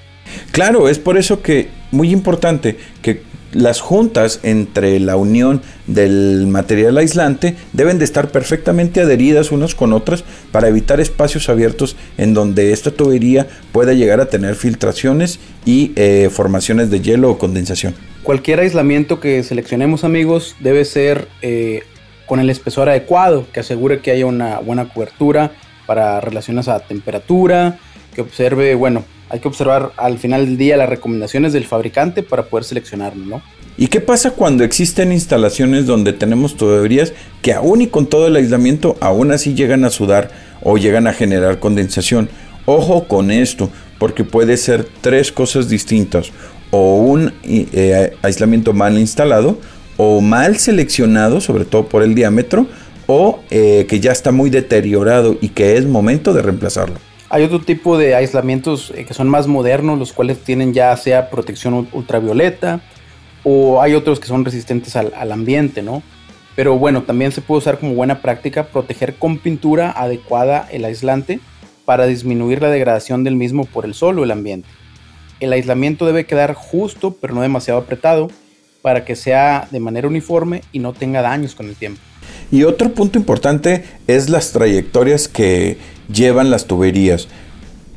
Claro, 0.51 0.89
es 0.89 0.99
por 0.99 1.17
eso 1.17 1.41
que 1.41 1.69
muy 1.91 2.11
importante 2.11 2.77
que 3.01 3.23
las 3.53 3.81
juntas 3.81 4.39
entre 4.43 4.99
la 4.99 5.17
unión 5.17 5.61
del 5.87 6.47
material 6.47 6.97
aislante 6.97 7.55
deben 7.73 7.99
de 7.99 8.05
estar 8.05 8.31
perfectamente 8.31 9.01
adheridas 9.01 9.51
unas 9.51 9.75
con 9.75 9.93
otras 9.93 10.23
para 10.51 10.67
evitar 10.67 10.99
espacios 10.99 11.49
abiertos 11.49 11.95
en 12.17 12.33
donde 12.33 12.71
esta 12.71 12.91
tubería 12.91 13.47
pueda 13.71 13.93
llegar 13.93 14.21
a 14.21 14.27
tener 14.27 14.55
filtraciones 14.55 15.39
y 15.65 15.91
eh, 15.95 16.29
formaciones 16.31 16.89
de 16.89 17.01
hielo 17.01 17.31
o 17.31 17.37
condensación. 17.37 17.93
Cualquier 18.23 18.59
aislamiento 18.59 19.19
que 19.19 19.43
seleccionemos 19.43 20.03
amigos 20.03 20.55
debe 20.59 20.85
ser 20.85 21.27
eh, 21.41 21.83
con 22.27 22.39
el 22.39 22.49
espesor 22.49 22.87
adecuado 22.87 23.45
que 23.51 23.59
asegure 23.59 23.99
que 23.99 24.11
haya 24.11 24.25
una 24.25 24.59
buena 24.59 24.89
cobertura 24.89 25.51
para 25.85 26.21
relaciones 26.21 26.67
a 26.67 26.79
temperatura, 26.79 27.79
que 28.15 28.21
observe, 28.21 28.75
bueno, 28.75 29.03
hay 29.31 29.39
que 29.39 29.47
observar 29.47 29.93
al 29.95 30.17
final 30.17 30.45
del 30.45 30.57
día 30.57 30.75
las 30.75 30.89
recomendaciones 30.89 31.53
del 31.53 31.65
fabricante 31.65 32.21
para 32.21 32.43
poder 32.43 32.65
seleccionarlo. 32.65 33.41
¿Y 33.77 33.87
qué 33.87 34.01
pasa 34.01 34.31
cuando 34.31 34.65
existen 34.65 35.13
instalaciones 35.13 35.85
donde 35.85 36.11
tenemos 36.11 36.57
tuberías 36.57 37.13
que 37.41 37.53
aún 37.53 37.79
y 37.79 37.87
con 37.87 38.07
todo 38.07 38.27
el 38.27 38.35
aislamiento 38.35 38.97
aún 38.99 39.31
así 39.31 39.53
llegan 39.53 39.85
a 39.85 39.89
sudar 39.89 40.31
o 40.61 40.77
llegan 40.77 41.07
a 41.07 41.13
generar 41.13 41.59
condensación? 41.59 42.29
Ojo 42.65 43.07
con 43.07 43.31
esto, 43.31 43.69
porque 43.99 44.25
puede 44.25 44.57
ser 44.57 44.85
tres 44.99 45.31
cosas 45.31 45.69
distintas. 45.69 46.31
O 46.69 46.97
un 46.97 47.33
eh, 47.43 48.13
aislamiento 48.21 48.73
mal 48.73 48.99
instalado, 48.99 49.57
o 49.95 50.19
mal 50.19 50.57
seleccionado, 50.57 51.39
sobre 51.39 51.63
todo 51.63 51.87
por 51.87 52.03
el 52.03 52.15
diámetro, 52.15 52.67
o 53.07 53.41
eh, 53.49 53.85
que 53.87 54.01
ya 54.01 54.11
está 54.11 54.33
muy 54.33 54.49
deteriorado 54.49 55.37
y 55.39 55.49
que 55.49 55.77
es 55.77 55.85
momento 55.85 56.33
de 56.33 56.41
reemplazarlo. 56.41 56.95
Hay 57.33 57.43
otro 57.43 57.61
tipo 57.61 57.97
de 57.97 58.13
aislamientos 58.13 58.91
eh, 58.93 59.05
que 59.05 59.13
son 59.13 59.29
más 59.29 59.47
modernos, 59.47 59.97
los 59.97 60.11
cuales 60.11 60.39
tienen 60.43 60.73
ya 60.73 60.95
sea 60.97 61.29
protección 61.29 61.87
ultravioleta 61.93 62.81
o 63.45 63.81
hay 63.81 63.93
otros 63.93 64.19
que 64.19 64.27
son 64.27 64.43
resistentes 64.43 64.97
al, 64.97 65.31
ambiente, 65.31 65.81
¿no? 65.81 66.03
Pero 66.57 66.77
bueno, 66.77 67.03
también 67.03 67.31
se 67.31 67.39
puede 67.39 67.59
usar 67.59 67.79
como 67.79 67.93
buena 67.93 68.21
práctica 68.21 68.67
proteger 68.67 69.15
con 69.15 69.37
pintura 69.37 69.91
adecuada 69.91 70.67
el 70.73 70.83
aislante 70.83 71.39
para 71.85 72.05
disminuir 72.05 72.61
la 72.61 72.69
degradación 72.69 73.23
del 73.23 73.37
mismo 73.37 73.63
por 73.63 73.85
el 73.85 73.93
sol 73.93 74.19
o 74.19 74.25
el 74.25 74.31
ambiente. 74.31 74.67
El 75.39 75.53
aislamiento 75.53 76.05
debe 76.05 76.25
quedar 76.25 76.53
justo 76.53 77.15
pero 77.21 77.33
no 77.33 77.41
demasiado 77.41 77.79
apretado 77.79 78.27
para 78.81 79.05
que 79.05 79.15
sea 79.15 79.69
de 79.71 79.79
manera 79.79 80.09
uniforme 80.09 80.63
y 80.73 80.79
no 80.79 80.91
tenga 80.91 81.21
daños 81.21 81.55
con 81.55 81.69
el 81.69 81.77
tiempo. 81.77 82.01
Y 82.51 82.63
otro 82.63 82.93
punto 82.93 83.17
importante 83.17 83.85
es 84.07 84.27
las 84.27 84.51
trayectorias 84.51 85.29
que 85.29 85.77
llevan 86.13 86.49
las 86.49 86.65
tuberías. 86.65 87.27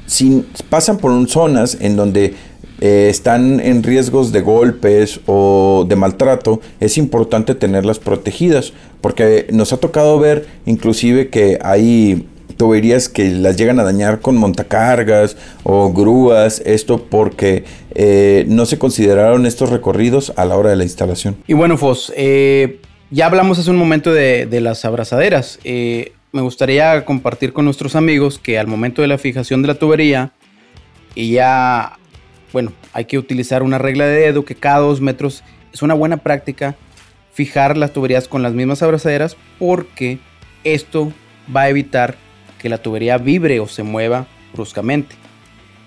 Si 0.07 0.45
pasan 0.69 0.99
por 0.99 1.29
zonas 1.29 1.79
en 1.81 1.97
donde 1.97 2.35
eh, 2.81 3.07
están 3.09 3.61
en 3.61 3.83
riesgos 3.83 4.33
de 4.33 4.41
golpes 4.41 5.21
o 5.27 5.87
de 5.89 5.97
maltrato, 5.97 6.61
es 6.81 6.99
importante 6.99 7.55
tenerlas 7.55 7.99
protegidas, 7.99 8.73
porque 9.01 9.47
nos 9.51 9.73
ha 9.73 9.79
tocado 9.79 10.19
ver 10.19 10.47
inclusive 10.67 11.29
que 11.29 11.59
hay 11.63 12.27
tuberías 12.57 13.09
que 13.09 13.31
las 13.31 13.57
llegan 13.57 13.81
a 13.81 13.85
dañar 13.85 14.21
con 14.21 14.37
montacargas 14.37 15.37
o 15.63 15.93
grúas, 15.93 16.63
esto 16.65 17.05
porque 17.05 17.65
eh, 17.95 18.45
no 18.49 18.67
se 18.67 18.79
consideraron 18.79 19.47
estos 19.47 19.71
recorridos 19.71 20.33
a 20.37 20.45
la 20.45 20.57
hora 20.57 20.71
de 20.71 20.77
la 20.77 20.85
instalación. 20.85 21.37
Y 21.47 21.55
bueno, 21.55 21.79
Fos, 21.79 22.13
eh, 22.17 22.81
ya 23.11 23.27
hablamos 23.27 23.59
hace 23.59 23.71
un 23.71 23.77
momento 23.77 24.13
de, 24.13 24.47
las 24.61 24.85
abrazaderas. 24.85 25.59
Me 26.35 26.43
gustaría 26.43 27.05
compartir 27.05 27.53
con 27.53 27.65
nuestros 27.65 27.95
amigos 27.95 28.41
que 28.41 28.59
al 28.59 28.67
momento 28.67 29.03
de 29.03 29.07
la 29.07 29.19
fijación 29.19 29.63
de 29.63 29.69
la 29.69 29.77
tubería, 29.77 30.33
y 31.15 31.31
ya, 31.31 31.97
bueno, 32.53 32.73
hay 32.93 33.05
que 33.05 33.19
utilizar 33.19 33.63
una 33.63 33.79
regla 33.79 34.05
de 34.05 34.23
dedo 34.23 34.45
que 34.45 34.57
cada 34.57 34.81
dos 34.81 35.01
metros 35.01 35.45
es 35.73 35.81
una 35.83 35.95
buena 35.95 36.17
práctica 36.17 36.75
fijar 37.33 37.77
las 37.77 37.93
tuberías 37.93 38.27
con 38.27 38.43
las 38.43 38.53
mismas 38.53 38.83
abrazaderas 38.83 39.37
porque 39.61 40.19
esto 40.65 41.13
va 41.55 41.63
a 41.63 41.69
evitar 41.69 42.17
que 42.59 42.69
la 42.69 42.79
tubería 42.79 43.17
vibre 43.17 43.61
o 43.61 43.69
se 43.69 43.85
mueva 43.85 44.27
bruscamente. 44.53 45.15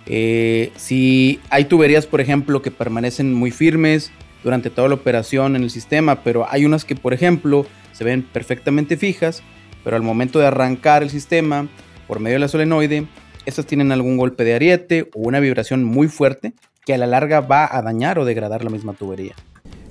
Eh, 0.06 0.72
si 0.78 1.42
hay 1.50 1.66
tuberías, 1.66 2.06
por 2.06 2.22
ejemplo, 2.22 2.62
que 2.62 2.72
permanecen 2.72 3.34
muy 3.34 3.52
firmes 3.52 4.14
durante 4.46 4.70
toda 4.70 4.88
la 4.88 4.96
operación 4.96 5.58
en 5.58 5.64
el 5.64 5.72
sistema, 5.72 6.24
pero 6.24 6.48
hay 6.50 6.64
unas 6.64 6.86
que, 6.86 6.96
por 6.96 7.14
ejemplo, 7.14 7.66
se 7.92 8.06
ven 8.06 8.22
perfectamente 8.22 8.96
fijas, 8.96 9.44
pero 9.88 9.96
al 9.96 10.04
momento 10.04 10.38
de 10.38 10.46
arrancar 10.46 11.02
el 11.02 11.10
sistema 11.10 11.70
por 12.10 12.20
medio 12.20 12.36
de 12.36 12.40
la 12.40 12.50
solenoide, 12.50 13.08
estas 13.46 13.66
tienen 13.66 13.94
algún 13.94 14.18
golpe 14.18 14.44
de 14.44 14.54
ariete 14.54 15.10
o 15.16 15.22
una 15.22 15.40
vibración 15.40 15.86
muy 15.86 16.10
fuerte 16.10 16.52
que 16.86 16.94
a 16.94 16.98
la 16.98 17.08
larga 17.08 17.40
va 17.40 17.70
a 17.72 17.82
dañar 17.82 18.20
o 18.20 18.26
degradar 18.26 18.66
la 18.66 18.70
misma 18.70 18.92
tubería. 18.92 19.34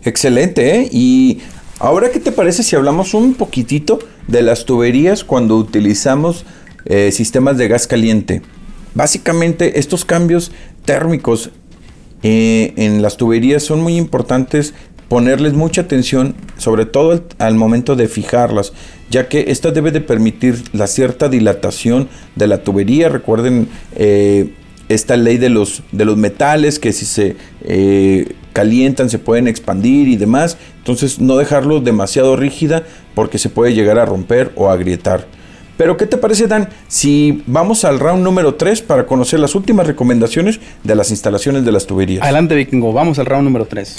Excelente, 0.04 0.76
¿eh? 0.76 0.88
Y 0.92 1.40
Ahora, 1.78 2.10
¿qué 2.10 2.20
te 2.20 2.30
parece 2.30 2.62
si 2.62 2.76
hablamos 2.76 3.14
un 3.14 3.32
poquitito 3.32 3.98
de 4.28 4.42
las 4.42 4.66
tuberías 4.66 5.24
cuando 5.24 5.56
utilizamos 5.56 6.44
eh, 6.84 7.10
sistemas 7.10 7.56
de 7.56 7.68
gas 7.68 7.86
caliente? 7.86 8.42
Básicamente, 8.94 9.78
estos 9.78 10.04
cambios 10.04 10.52
térmicos 10.84 11.52
eh, 12.22 12.74
en 12.76 13.00
las 13.00 13.16
tuberías 13.16 13.62
son 13.62 13.80
muy 13.80 13.96
importantes 13.96 14.74
ponerles 15.08 15.52
mucha 15.54 15.82
atención, 15.82 16.34
sobre 16.56 16.86
todo 16.86 17.22
al, 17.38 17.54
momento 17.54 17.96
de 17.96 18.08
fijarlas, 18.08 18.72
ya 19.10 19.28
que 19.28 19.46
esta 19.48 19.70
debe 19.70 19.92
de 19.92 20.00
permitir 20.00 20.62
la 20.72 20.86
cierta 20.86 21.28
dilatación 21.28 22.08
de 22.34 22.46
la 22.46 22.58
tubería. 22.58 23.08
Recuerden 23.08 23.68
eh, 23.94 24.52
esta 24.88 25.16
ley 25.16 25.38
de 25.38 25.48
los, 25.48 25.82
de 25.92 26.04
los 26.04 26.16
metales 26.16 26.78
que 26.78 26.92
si 26.92 27.06
se 27.06 27.36
eh, 27.62 28.34
calientan 28.52 29.10
se 29.10 29.18
pueden 29.18 29.48
expandir 29.48 30.08
y 30.08 30.16
demás. 30.16 30.58
Entonces 30.78 31.20
no 31.20 31.36
dejarlo 31.36 31.80
demasiado 31.80 32.36
rígida 32.36 32.84
porque 33.14 33.38
se 33.38 33.48
puede 33.48 33.74
llegar 33.74 33.98
a 33.98 34.04
romper 34.04 34.52
o 34.56 34.70
agrietar. 34.70 35.26
Pero 35.76 35.98
¿qué 35.98 36.06
te 36.06 36.16
parece 36.16 36.46
Dan 36.46 36.70
si 36.88 37.42
vamos 37.46 37.84
al 37.84 38.00
round 38.00 38.24
número 38.24 38.54
3 38.54 38.80
para 38.80 39.06
conocer 39.06 39.40
las 39.40 39.54
últimas 39.54 39.86
recomendaciones 39.86 40.58
de 40.82 40.94
las 40.94 41.10
instalaciones 41.10 41.66
de 41.66 41.72
las 41.72 41.86
tuberías? 41.86 42.22
Adelante 42.22 42.54
Vikingo, 42.54 42.94
vamos 42.94 43.18
al 43.18 43.26
round 43.26 43.44
número 43.44 43.66
3. 43.66 43.96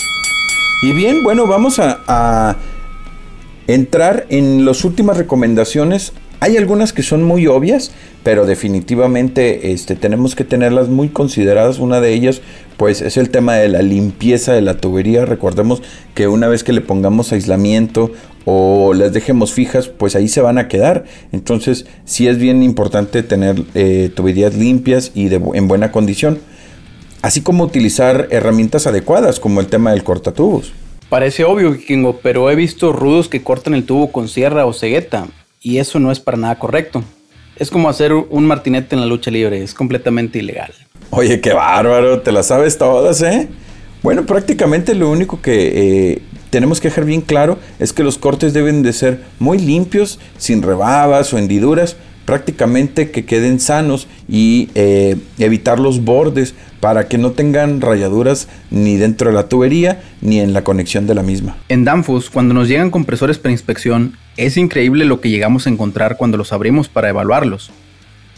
Y 0.81 0.93
bien, 0.93 1.23
bueno, 1.23 1.47
vamos 1.47 1.79
a, 1.79 2.55
entrar 3.67 4.25
en 4.29 4.63
las 4.63 4.85
últimas 4.85 5.17
recomendaciones 5.17 6.13
hay 6.39 6.55
algunas 6.55 6.93
que 6.93 7.01
son 7.01 7.23
muy 7.23 7.47
obvias, 7.47 7.91
pero 8.23 8.45
definitivamente 8.45 9.71
este, 9.71 9.95
tenemos 9.95 10.35
que 10.35 10.43
tenerlas 10.43 10.87
muy 10.87 11.09
consideradas. 11.09 11.79
Una 11.79 11.99
de 11.99 12.13
ellas, 12.13 12.41
pues, 12.77 13.01
es 13.01 13.17
el 13.17 13.31
tema 13.31 13.55
de 13.55 13.69
la 13.69 13.81
limpieza 13.81 14.53
de 14.53 14.61
la 14.61 14.77
tubería. 14.77 15.25
Recordemos 15.25 15.81
que 16.13 16.27
una 16.27 16.47
vez 16.47 16.63
que 16.63 16.73
le 16.73 16.81
pongamos 16.81 17.31
aislamiento 17.31 18.11
o 18.45 18.93
las 18.93 19.13
dejemos 19.13 19.51
fijas, 19.51 19.87
pues 19.87 20.15
ahí 20.15 20.27
se 20.27 20.41
van 20.41 20.59
a 20.59 20.67
quedar. 20.67 21.05
Entonces, 21.31 21.87
sí 22.05 22.27
es 22.27 22.37
bien 22.37 22.61
importante 22.61 23.23
tener 23.23 23.63
eh, 23.73 24.11
tuberías 24.13 24.53
limpias 24.53 25.11
y 25.15 25.29
de, 25.29 25.41
en 25.55 25.67
buena 25.67 25.91
condición. 25.91 26.39
Así 27.27 27.41
como 27.41 27.65
utilizar 27.65 28.29
herramientas 28.31 28.87
adecuadas, 28.87 29.41
como 29.41 29.59
el 29.59 29.67
tema 29.67 29.91
del 29.91 30.05
cortatubos. 30.05 30.71
Parece 31.09 31.43
obvio, 31.43 31.77
Kingo, 31.77 32.21
pero 32.23 32.49
he 32.49 32.55
visto 32.55 32.93
rudos 32.93 33.27
que 33.27 33.43
cortan 33.43 33.73
el 33.73 33.83
tubo 33.83 34.13
con 34.13 34.29
sierra 34.29 34.65
o 34.65 34.71
cegueta 34.71 35.27
y 35.61 35.79
eso 35.79 35.99
no 35.99 36.09
es 36.09 36.21
para 36.21 36.37
nada 36.37 36.57
correcto. 36.57 37.03
Es 37.57 37.69
como 37.69 37.89
hacer 37.89 38.13
un 38.13 38.47
martinete 38.47 38.95
en 38.95 39.01
la 39.01 39.07
lucha 39.07 39.29
libre, 39.29 39.61
es 39.61 39.73
completamente 39.73 40.39
ilegal. 40.39 40.71
Oye, 41.09 41.41
qué 41.41 41.51
bárbaro, 41.51 42.21
te 42.21 42.31
las 42.31 42.47
sabes 42.47 42.77
todas, 42.77 43.21
¿eh? 43.21 43.49
Bueno, 44.03 44.25
prácticamente 44.25 44.95
lo 44.95 45.11
único 45.11 45.41
que 45.41 46.11
eh, 46.13 46.21
tenemos 46.49 46.79
que 46.79 46.87
dejar 46.87 47.03
bien 47.03 47.19
claro 47.19 47.57
es 47.77 47.91
que 47.91 48.03
los 48.03 48.17
cortes 48.17 48.53
deben 48.53 48.83
de 48.83 48.93
ser 48.93 49.25
muy 49.39 49.57
limpios, 49.57 50.17
sin 50.37 50.61
rebabas 50.61 51.33
o 51.33 51.37
hendiduras, 51.37 51.97
prácticamente 52.27 53.09
que 53.09 53.23
queden 53.23 53.61
sanos 53.61 54.05
y 54.27 54.67
eh, 54.75 55.15
evitar 55.39 55.79
los 55.79 56.03
bordes 56.03 56.55
para 56.81 57.07
que 57.07 57.17
no 57.17 57.31
tengan 57.31 57.79
rayaduras 57.79 58.49
ni 58.69 58.97
dentro 58.97 59.29
de 59.29 59.33
la 59.33 59.47
tubería 59.47 60.03
ni 60.19 60.41
en 60.41 60.51
la 60.51 60.61
conexión 60.65 61.07
de 61.07 61.15
la 61.15 61.23
misma. 61.23 61.55
En 61.69 61.85
Danfoss, 61.85 62.29
cuando 62.29 62.53
nos 62.53 62.67
llegan 62.67 62.91
compresores 62.91 63.39
pre-inspección, 63.39 64.17
es 64.35 64.57
increíble 64.57 65.05
lo 65.05 65.21
que 65.21 65.29
llegamos 65.29 65.67
a 65.67 65.69
encontrar 65.69 66.17
cuando 66.17 66.37
los 66.37 66.51
abrimos 66.51 66.89
para 66.89 67.07
evaluarlos. 67.07 67.71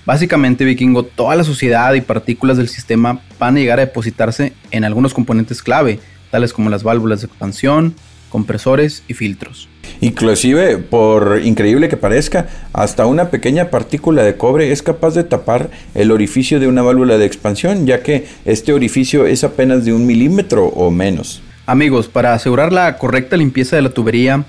Básicamente, 0.06 0.65
Vikingo, 0.65 1.02
toda 1.02 1.36
la 1.36 1.43
suciedad 1.43 1.91
y 1.95 2.02
partículas 2.02 2.58
del 2.58 2.69
sistema 2.69 3.21
van 3.39 3.58
a 3.58 3.60
llegar 3.60 3.80
a 3.80 3.86
depositarse 3.88 4.54
en 4.69 4.84
algunos 4.84 5.15
componentes 5.15 5.63
clave, 5.63 5.99
tales 6.30 6.54
como 6.54 6.69
las 6.69 6.84
válvulas 6.84 7.21
de 7.21 7.28
expansión, 7.28 7.95
compresores 8.30 9.04
y 9.08 9.13
filtros. 9.13 9.68
Inclusive, 10.02 10.78
por 10.78 11.42
increíble 11.44 11.89
que 11.89 11.98
parezca, 11.98 12.48
hasta 12.72 13.06
una 13.06 13.30
pequeña 13.30 13.70
partícula 13.70 14.24
de 14.24 14.38
cobre 14.38 14.72
es 14.72 14.82
capaz 14.82 15.13
de 15.13 15.24
tapar 15.24 15.70
el 15.94 16.12
orificio 16.12 16.60
de 16.60 16.68
una 16.68 16.82
válvula 16.82 17.18
de 17.18 17.26
expansión, 17.26 17.86
ya 17.86 18.02
que 18.02 18.28
este 18.46 18.72
orificio 18.72 19.26
es 19.26 19.44
apenas 19.44 19.84
de 19.84 19.94
un 19.94 20.06
milímetro 20.06 20.68
o 20.68 20.89
menos. 20.89 21.42
Amigos, 21.65 22.08
para 22.08 22.34
asegurar 22.34 22.72
la 22.72 22.98
correcta 22.98 23.36
limpieza 23.36 23.76
de 23.76 23.82
la 23.82 23.89
tubería, 23.89 24.46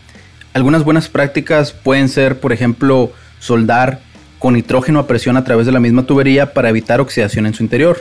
algunas 0.54 0.84
buenas 0.84 1.08
prácticas 1.08 1.72
pueden 1.72 2.08
ser, 2.08 2.38
por 2.38 2.52
ejemplo, 2.52 3.12
soldar 3.40 4.00
con 4.38 4.54
nitrógeno 4.54 5.00
a 5.00 5.06
presión 5.06 5.36
a 5.36 5.44
través 5.44 5.66
de 5.66 5.72
la 5.72 5.80
misma 5.80 6.04
tubería 6.04 6.54
para 6.54 6.70
evitar 6.70 7.00
oxidación 7.00 7.46
en 7.46 7.54
su 7.54 7.62
interior. 7.62 7.98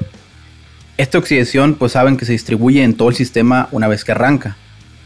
Esta 0.97 1.17
oxidación, 1.17 1.75
pues 1.75 1.93
saben 1.93 2.17
que 2.17 2.25
se 2.25 2.31
distribuye 2.31 2.83
en 2.83 2.93
todo 2.93 3.09
el 3.09 3.15
sistema 3.15 3.69
una 3.71 3.87
vez 3.87 4.03
que 4.03 4.11
arranca. 4.11 4.57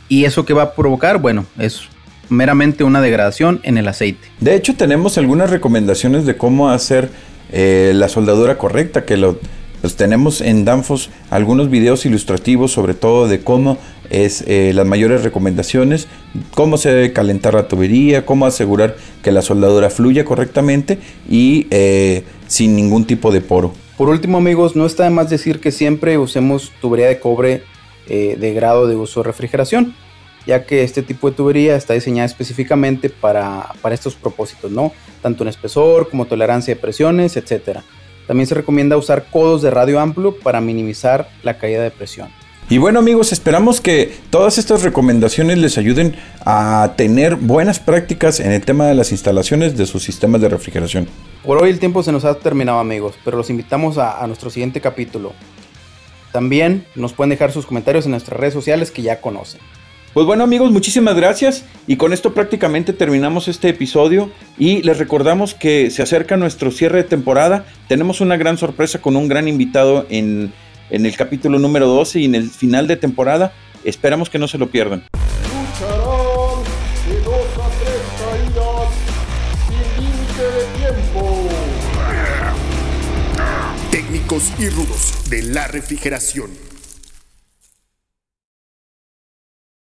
¿Y 0.10 0.26
eso 0.26 0.46
que 0.46 0.54
va 0.54 0.64
a 0.64 0.74
provocar? 0.74 1.20
Bueno, 1.20 1.46
es 1.58 1.82
meramente 2.30 2.84
una 2.84 3.02
degradación 3.02 3.60
en 3.64 3.78
el 3.78 3.88
aceite. 3.88 4.28
De 4.40 4.56
hecho, 4.56 4.76
tenemos 4.76 5.18
algunas 5.18 5.50
recomendaciones 5.50 6.26
de 6.26 6.38
cómo 6.38 6.70
hacer 6.70 7.10
eh, 7.52 7.92
la 7.96 8.10
soldadura 8.10 8.58
correcta, 8.58 9.06
que 9.06 9.18
lo, 9.18 9.38
los 9.84 9.96
tenemos 9.96 10.42
en 10.42 10.66
Danfoss, 10.66 11.10
algunos 11.30 11.70
videos 11.70 12.06
ilustrativos 12.06 12.72
sobre 12.72 12.94
todo 12.94 13.28
de 13.28 13.42
cómo 13.42 13.78
es 14.10 14.44
eh, 14.48 14.72
las 14.74 14.86
mayores 14.86 15.24
recomendaciones, 15.24 16.08
cómo 16.54 16.78
se 16.78 16.90
debe 16.90 17.14
calentar 17.14 17.54
la 17.54 17.68
tubería, 17.68 18.26
cómo 18.26 18.46
asegurar 18.46 18.96
que 19.22 19.32
la 19.32 19.42
soldadura 19.42 19.90
fluya 19.90 20.24
correctamente 20.24 21.00
y 21.30 21.68
eh, 21.70 22.24
sin 22.48 22.76
ningún 22.76 23.06
tipo 23.06 23.32
de 23.32 23.42
poro. 23.42 23.74
Por 23.98 24.10
último 24.10 24.38
amigos, 24.38 24.76
no 24.76 24.86
está 24.86 25.04
de 25.04 25.10
más 25.10 25.30
decir 25.30 25.60
que 25.60 25.72
siempre 25.72 26.18
usemos 26.18 26.72
tubería 26.82 27.08
de 27.08 27.20
cobre 27.20 27.64
de 28.08 28.54
grado 28.54 28.88
de 28.88 28.96
uso 28.96 29.22
de 29.22 29.28
refrigeración 29.28 29.96
ya 30.46 30.66
que 30.66 30.84
este 30.84 31.02
tipo 31.02 31.30
de 31.30 31.36
tubería 31.36 31.76
está 31.76 31.94
diseñada 31.94 32.26
específicamente 32.26 33.10
para, 33.10 33.72
estos 33.92 34.16
propósitos, 34.16 34.72
¿no? 34.72 34.92
Tanto 35.22 35.44
en 35.44 35.50
espesor 35.50 36.10
como 36.10 36.26
tolerancia 36.26 36.76
de 36.76 36.82
presiones, 36.82 37.38
etc. 37.38 37.80
También 38.28 38.48
se 38.48 38.56
recomienda 38.56 38.98
usar 38.98 39.26
codos 39.32 39.62
de 39.62 39.72
radio 39.72 40.00
amplio 40.00 40.38
para 40.38 40.62
minimizar 40.62 41.30
la 41.44 41.58
caída 41.58 41.84
de 41.84 41.92
presión. 41.92 42.30
Y 42.70 42.78
bueno 42.78 43.00
amigos, 43.00 43.34
esperamos 43.34 43.82
que 43.82 44.14
todas 44.30 44.58
estas 44.58 44.84
recomendaciones 44.84 45.58
les 45.58 45.78
ayuden 45.78 46.16
a 46.46 46.94
tener 46.96 47.36
buenas 47.36 47.80
prácticas 47.80 48.40
en 48.40 48.54
el 48.54 48.64
tema 48.64 48.88
de 48.88 48.96
las 48.96 49.12
instalaciones 49.12 49.78
de 49.78 49.86
sus 49.86 50.02
sistemas 50.04 50.40
de 50.40 50.50
refrigeración. 50.50 51.08
Por 51.44 51.58
hoy 51.58 51.70
el 51.70 51.80
tiempo 51.80 52.04
se 52.04 52.14
nos 52.14 52.24
ha 52.24 52.36
terminado 52.36 52.80
amigos, 52.80 53.16
pero 53.26 53.36
los 53.36 53.50
invitamos 53.50 53.98
a 53.98 54.26
nuestro 54.28 54.50
siguiente 54.50 54.80
capítulo. 54.80 55.34
También 56.34 56.86
nos 56.96 57.14
pueden 57.14 57.30
dejar 57.30 57.52
sus 57.52 57.68
comentarios 57.68 58.06
en 58.06 58.12
nuestras 58.12 58.38
redes 58.38 58.56
sociales 58.56 58.90
que 58.90 59.04
ya 59.04 59.22
conocen. 59.22 59.62
Pues 60.16 60.26
bueno 60.26 60.44
amigos, 60.44 60.72
muchísimas 60.72 61.16
gracias 61.16 61.64
y 61.88 61.96
con 61.96 62.12
esto 62.12 62.34
prácticamente 62.34 62.92
terminamos 62.92 63.48
este 63.48 63.70
episodio 63.70 64.32
y 64.58 64.82
les 64.82 64.98
recordamos 64.98 65.54
que 65.54 65.92
se 65.92 66.02
acerca 66.02 66.36
nuestro 66.36 66.72
cierre 66.72 66.98
de 66.98 67.04
temporada. 67.04 67.66
Tenemos 67.88 68.20
una 68.20 68.36
gran 68.36 68.58
sorpresa 68.58 69.00
con 69.00 69.16
un 69.16 69.28
gran 69.28 69.48
invitado 69.48 70.08
en, 70.10 70.52
el 70.90 71.16
capítulo 71.16 71.60
número 71.60 71.88
12 71.88 72.22
y 72.22 72.26
en 72.26 72.36
el 72.36 72.50
final 72.50 72.88
de 72.88 72.98
temporada. 72.98 73.54
Esperamos 73.84 74.32
que 74.32 74.40
no 74.40 74.48
se 74.48 74.58
lo 74.58 74.72
pierdan. 74.72 75.04
Y 84.60 84.70
rudos 84.70 85.30
de 85.30 85.44
la 85.44 85.68
refrigeración. 85.68 86.73